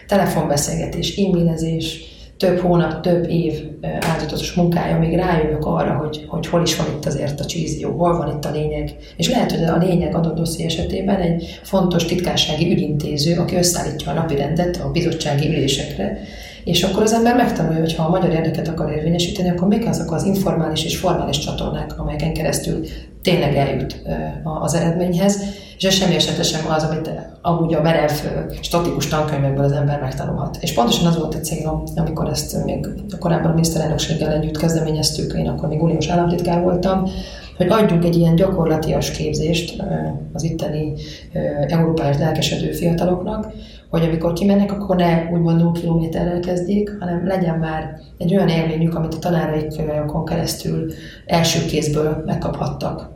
telefonbeszélgetés, 0.08 1.18
e-mailezés, 1.18 2.15
több 2.38 2.60
hónap, 2.60 3.02
több 3.02 3.30
év 3.30 3.54
áldozatos 4.00 4.54
munkája, 4.54 5.00
még 5.00 5.16
rájövök 5.16 5.66
arra, 5.66 5.94
hogy, 5.94 6.26
hogy 6.28 6.48
hol 6.48 6.62
is 6.62 6.76
van 6.76 6.88
itt 6.96 7.06
azért 7.06 7.40
a 7.40 7.46
csízió, 7.46 7.92
hol 7.92 8.18
van 8.18 8.36
itt 8.36 8.46
a 8.46 8.52
lényeg. 8.52 8.96
És 9.18 9.30
lehet, 9.30 9.52
hogy 9.52 9.64
a 9.64 9.78
lényeg 9.78 10.16
adott 10.16 10.36
dosszi 10.36 10.64
esetében 10.64 11.20
egy 11.20 11.60
fontos 11.64 12.06
titkársági 12.06 12.72
ügyintéző, 12.72 13.38
aki 13.40 13.56
összeállítja 13.56 14.12
a 14.12 14.16
napi 14.16 14.36
rendet 14.36 14.82
a 14.84 14.92
bizottsági 14.92 15.48
ülésekre, 15.48 16.20
és 16.64 16.84
akkor 16.84 17.04
az 17.04 17.14
ember 17.14 17.36
megtanulja, 17.36 17.80
hogy 17.80 17.96
ha 17.96 18.04
a 18.04 18.10
magyar 18.10 18.32
érdeket 18.32 18.68
akar 18.68 18.92
érvényesíteni, 18.92 19.50
akkor 19.50 19.68
mik 19.68 19.88
azok 19.88 20.12
az 20.12 20.24
informális 20.24 20.86
és 20.86 20.98
formális 20.98 21.38
csatornák, 21.38 22.00
amelyeken 22.00 22.34
keresztül 22.34 22.86
tényleg 23.22 23.56
eljut 23.56 24.02
az 24.44 24.74
eredményhez, 24.74 25.44
és 25.78 25.84
ez 25.84 25.94
semmi 25.94 26.16
esetre 26.16 26.44
sem 26.44 26.72
az, 26.72 26.84
amit 26.84 27.10
amúgy 27.42 27.74
a 27.74 27.82
merev, 27.82 28.12
statikus 28.62 29.08
tankönyvekből 29.08 29.64
az 29.64 29.72
ember 29.72 30.00
megtanulhat. 30.00 30.58
És 30.60 30.74
pontosan 30.74 31.08
az 31.08 31.18
volt 31.18 31.36
a 31.36 31.40
célom, 31.40 31.84
amikor 31.96 32.30
ezt 32.30 32.66
még 32.66 32.88
korábban 33.20 33.50
a 33.50 33.54
miniszterelnökséggel 33.54 34.32
együtt 34.32 34.58
kezdeményeztük, 34.58 35.34
én 35.34 35.48
akkor 35.48 35.70
még 35.70 35.84
uniós 35.84 36.08
államtitkár 36.08 36.62
voltam, 36.62 37.10
hogy 37.58 37.68
adjunk 37.70 38.06
egy 38.06 38.16
ilyen 38.16 38.36
gyakorlatias 38.36 39.12
képzést 39.12 39.84
az 40.34 40.44
itteni 40.44 40.94
európai 41.68 42.18
lelkesedő 42.18 42.72
fiataloknak, 42.72 43.52
hogy 43.90 44.04
amikor 44.04 44.34
kimennek, 44.34 44.72
akkor 44.72 44.96
ne 44.96 45.30
úgymond 45.32 45.60
0 45.60 45.72
kilométerrel 45.72 46.40
kezdjék, 46.40 46.92
hanem 47.00 47.28
legyen 47.28 47.60
már 47.60 48.00
egy 48.18 48.36
olyan 48.36 48.50
élményük, 48.50 48.96
amit 48.96 49.14
a 49.14 49.20
tanáraikon 49.20 50.26
keresztül 50.26 50.92
első 51.26 51.66
kézből 51.66 52.24
megkaphattak 52.26 53.10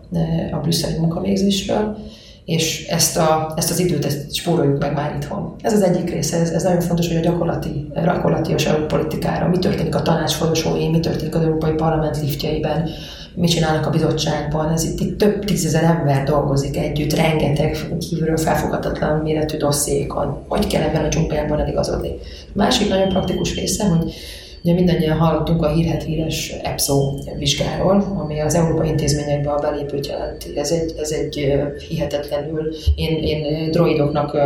a 0.52 0.58
brüsszeli 0.58 0.98
munkavégzésről, 0.98 1.98
és 2.49 2.88
ezt, 2.88 3.17
a, 3.17 3.53
ezt 3.55 3.71
az 3.71 3.79
időt 3.79 4.05
ezt 4.05 4.35
spóroljuk 4.35 4.79
meg 4.79 4.93
már 4.93 5.15
itthon. 5.15 5.55
Ez 5.62 5.73
az 5.73 5.81
egyik 5.81 6.09
része, 6.09 6.38
ez, 6.38 6.49
ez 6.49 6.63
nagyon 6.63 6.81
fontos, 6.81 7.07
hogy 7.07 7.17
a 7.17 7.19
gyakorlati, 7.19 7.91
gyakorlatias 7.93 8.67
politikára, 8.88 9.47
mi 9.47 9.57
történik 9.57 9.95
a 9.95 10.01
tanács 10.01 10.33
folyosói, 10.33 10.89
mi 10.89 10.99
történik 10.99 11.35
az 11.35 11.41
Európai 11.41 11.71
Parlament 11.71 12.21
liftjeiben, 12.21 12.89
mit 13.35 13.49
csinálnak 13.49 13.85
a 13.85 13.89
bizottságban, 13.89 14.71
ez 14.71 14.83
itt, 14.83 14.99
itt 14.99 15.17
több 15.17 15.45
tízezer 15.45 15.83
ember 15.83 16.23
dolgozik 16.23 16.77
együtt, 16.77 17.15
rengeteg 17.15 17.77
kívülről 17.99 18.38
felfogadatlan 18.38 19.19
méretű 19.19 19.57
dossziékon. 19.57 20.43
Hogy 20.47 20.67
kell 20.67 20.81
ebben 20.81 21.05
a 21.05 21.07
dzsungelben 21.07 21.59
eligazodni? 21.59 22.12
Másik 22.53 22.89
nagyon 22.89 23.09
praktikus 23.09 23.55
része, 23.55 23.85
hogy 23.85 24.13
Ugye 24.63 24.74
mindannyian 24.74 25.17
hallottunk 25.17 25.63
a 25.63 25.69
hírhet 25.69 26.04
híres 26.04 26.50
EPSO 26.63 27.13
vizsgáról, 27.38 28.17
ami 28.17 28.39
az 28.39 28.56
európai 28.56 28.88
intézményekbe 28.88 29.52
a 29.52 29.60
belépőt 29.60 30.08
jelenti. 30.08 30.58
Ez 30.58 30.72
egy, 30.72 30.93
ez 30.98 31.12
egy 31.12 31.58
hihetetlenül, 31.88 32.74
én, 32.95 33.17
én 33.24 33.72
droidoknak 33.72 34.38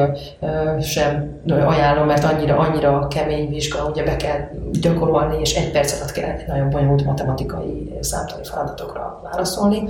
sem 0.82 1.39
ajánlom, 1.47 2.06
mert 2.06 2.23
annyira, 2.23 2.58
annyira 2.58 3.08
kemény 3.08 3.49
vizsga, 3.49 3.89
ugye 3.89 4.04
be 4.04 4.15
kell 4.15 4.39
gyakorolni, 4.82 5.39
és 5.39 5.56
egy 5.56 5.71
perc 5.71 5.93
alatt 5.93 6.12
kell 6.12 6.36
nagyon 6.47 6.69
bonyolult 6.69 7.06
matematikai 7.06 7.97
számtani 7.99 8.43
feladatokra 8.43 9.19
válaszolni. 9.23 9.84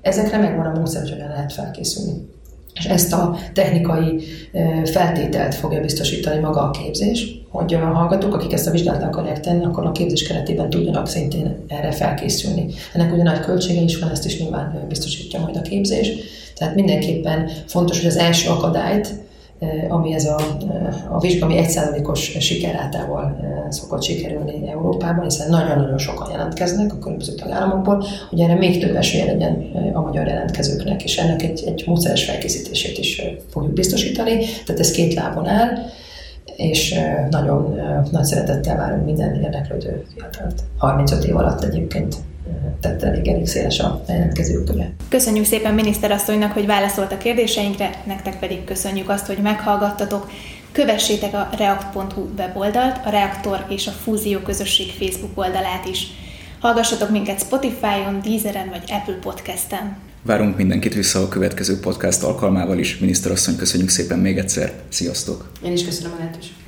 Ezekre 0.00 0.38
megvan 0.38 0.66
a 0.66 0.78
módszer, 0.78 1.02
hogy 1.02 1.18
lehet 1.18 1.52
felkészülni. 1.52 2.38
És 2.74 2.84
ezt 2.84 3.12
a 3.12 3.36
technikai 3.54 4.22
feltételt 4.84 5.54
fogja 5.54 5.80
biztosítani 5.80 6.40
maga 6.40 6.60
a 6.60 6.70
képzés, 6.70 7.38
hogy 7.48 7.74
a 7.74 7.78
hallgatók, 7.78 8.34
akik 8.34 8.52
ezt 8.52 8.66
a 8.66 8.70
vizsgálat 8.70 9.02
akarják 9.02 9.40
tenni, 9.40 9.64
akkor 9.64 9.86
a 9.86 9.92
képzés 9.92 10.26
keretében 10.26 10.70
tudjanak 10.70 11.08
szintén 11.08 11.64
erre 11.68 11.90
felkészülni. 11.90 12.66
Ennek 12.94 13.12
ugye 13.12 13.22
nagy 13.22 13.40
költsége 13.40 13.80
is 13.80 13.98
van, 13.98 14.10
ezt 14.10 14.26
is 14.26 14.40
nyilván 14.40 14.84
biztosítja 14.88 15.40
majd 15.40 15.56
a 15.56 15.62
képzés. 15.62 16.08
Tehát 16.56 16.74
mindenképpen 16.74 17.50
fontos, 17.66 17.98
hogy 17.98 18.08
az 18.08 18.16
első 18.16 18.50
akadályt, 18.50 19.08
ami 19.88 20.14
ez 20.14 20.24
a, 20.24 20.40
a 21.08 21.20
vizsga, 21.20 21.44
ami 21.44 21.56
egyszázalékos 21.56 22.36
sikerátával 22.38 23.36
szokott 23.68 24.02
sikerülni 24.02 24.68
Európában, 24.68 25.24
hiszen 25.24 25.50
nagyon-nagyon 25.50 25.98
sokan 25.98 26.30
jelentkeznek 26.30 26.92
a 26.92 26.98
különböző 26.98 27.34
tagállamokból, 27.34 28.04
hogy 28.30 28.40
erre 28.40 28.54
még 28.54 28.80
több 28.80 28.96
esélye 28.96 29.24
legyen 29.24 29.70
a 29.92 30.00
magyar 30.00 30.26
jelentkezőknek, 30.26 31.04
és 31.04 31.18
ennek 31.18 31.42
egy, 31.42 31.62
egy 31.66 31.82
módszeres 31.86 32.24
felkészítését 32.24 32.98
is 32.98 33.22
fogjuk 33.50 33.72
biztosítani. 33.72 34.38
Tehát 34.64 34.80
ez 34.80 34.90
két 34.90 35.14
lábon 35.14 35.46
áll 35.46 35.68
és 36.56 36.94
nagyon 37.30 37.80
nagy 38.10 38.24
szeretettel 38.24 38.76
várunk 38.76 39.04
minden 39.04 39.34
érdeklődő 39.42 40.04
fiatalt. 40.14 40.62
35 40.78 41.24
év 41.24 41.36
alatt 41.36 41.64
egyébként 41.64 42.16
tette 42.80 43.06
elég, 43.06 43.28
elég 43.28 43.46
széles 43.46 43.78
a 43.78 44.04
jelentkezőköre. 44.08 44.92
Köszönjük 45.08 45.44
szépen 45.44 45.74
miniszterasszonynak, 45.74 46.52
hogy 46.52 46.66
válaszolt 46.66 47.12
a 47.12 47.18
kérdéseinkre, 47.18 47.90
nektek 48.06 48.38
pedig 48.38 48.64
köszönjük 48.64 49.08
azt, 49.08 49.26
hogy 49.26 49.38
meghallgattatok. 49.38 50.30
Kövessétek 50.72 51.34
a 51.34 51.48
react.hu 51.58 52.28
weboldalt, 52.38 53.00
a 53.04 53.10
Reaktor 53.10 53.64
és 53.68 53.86
a 53.86 53.90
Fúzió 53.90 54.38
közösség 54.38 54.86
Facebook 54.98 55.38
oldalát 55.38 55.88
is. 55.90 56.06
Hallgassatok 56.60 57.10
minket 57.10 57.40
Spotify-on, 57.40 58.20
Deezeren 58.24 58.68
vagy 58.68 58.82
Apple 58.86 59.18
Podcast-en. 59.20 59.96
Várunk 60.22 60.56
mindenkit 60.56 60.94
vissza 60.94 61.22
a 61.22 61.28
következő 61.28 61.80
podcast 61.80 62.22
alkalmával 62.22 62.78
is. 62.78 62.98
Miniszterasszony, 62.98 63.56
köszönjük 63.56 63.88
szépen 63.88 64.18
még 64.18 64.38
egyszer. 64.38 64.72
Sziasztok! 64.88 65.50
Én 65.64 65.72
is 65.72 65.84
köszönöm 65.84 66.12
a 66.12 66.16
lehetőséget. 66.18 66.59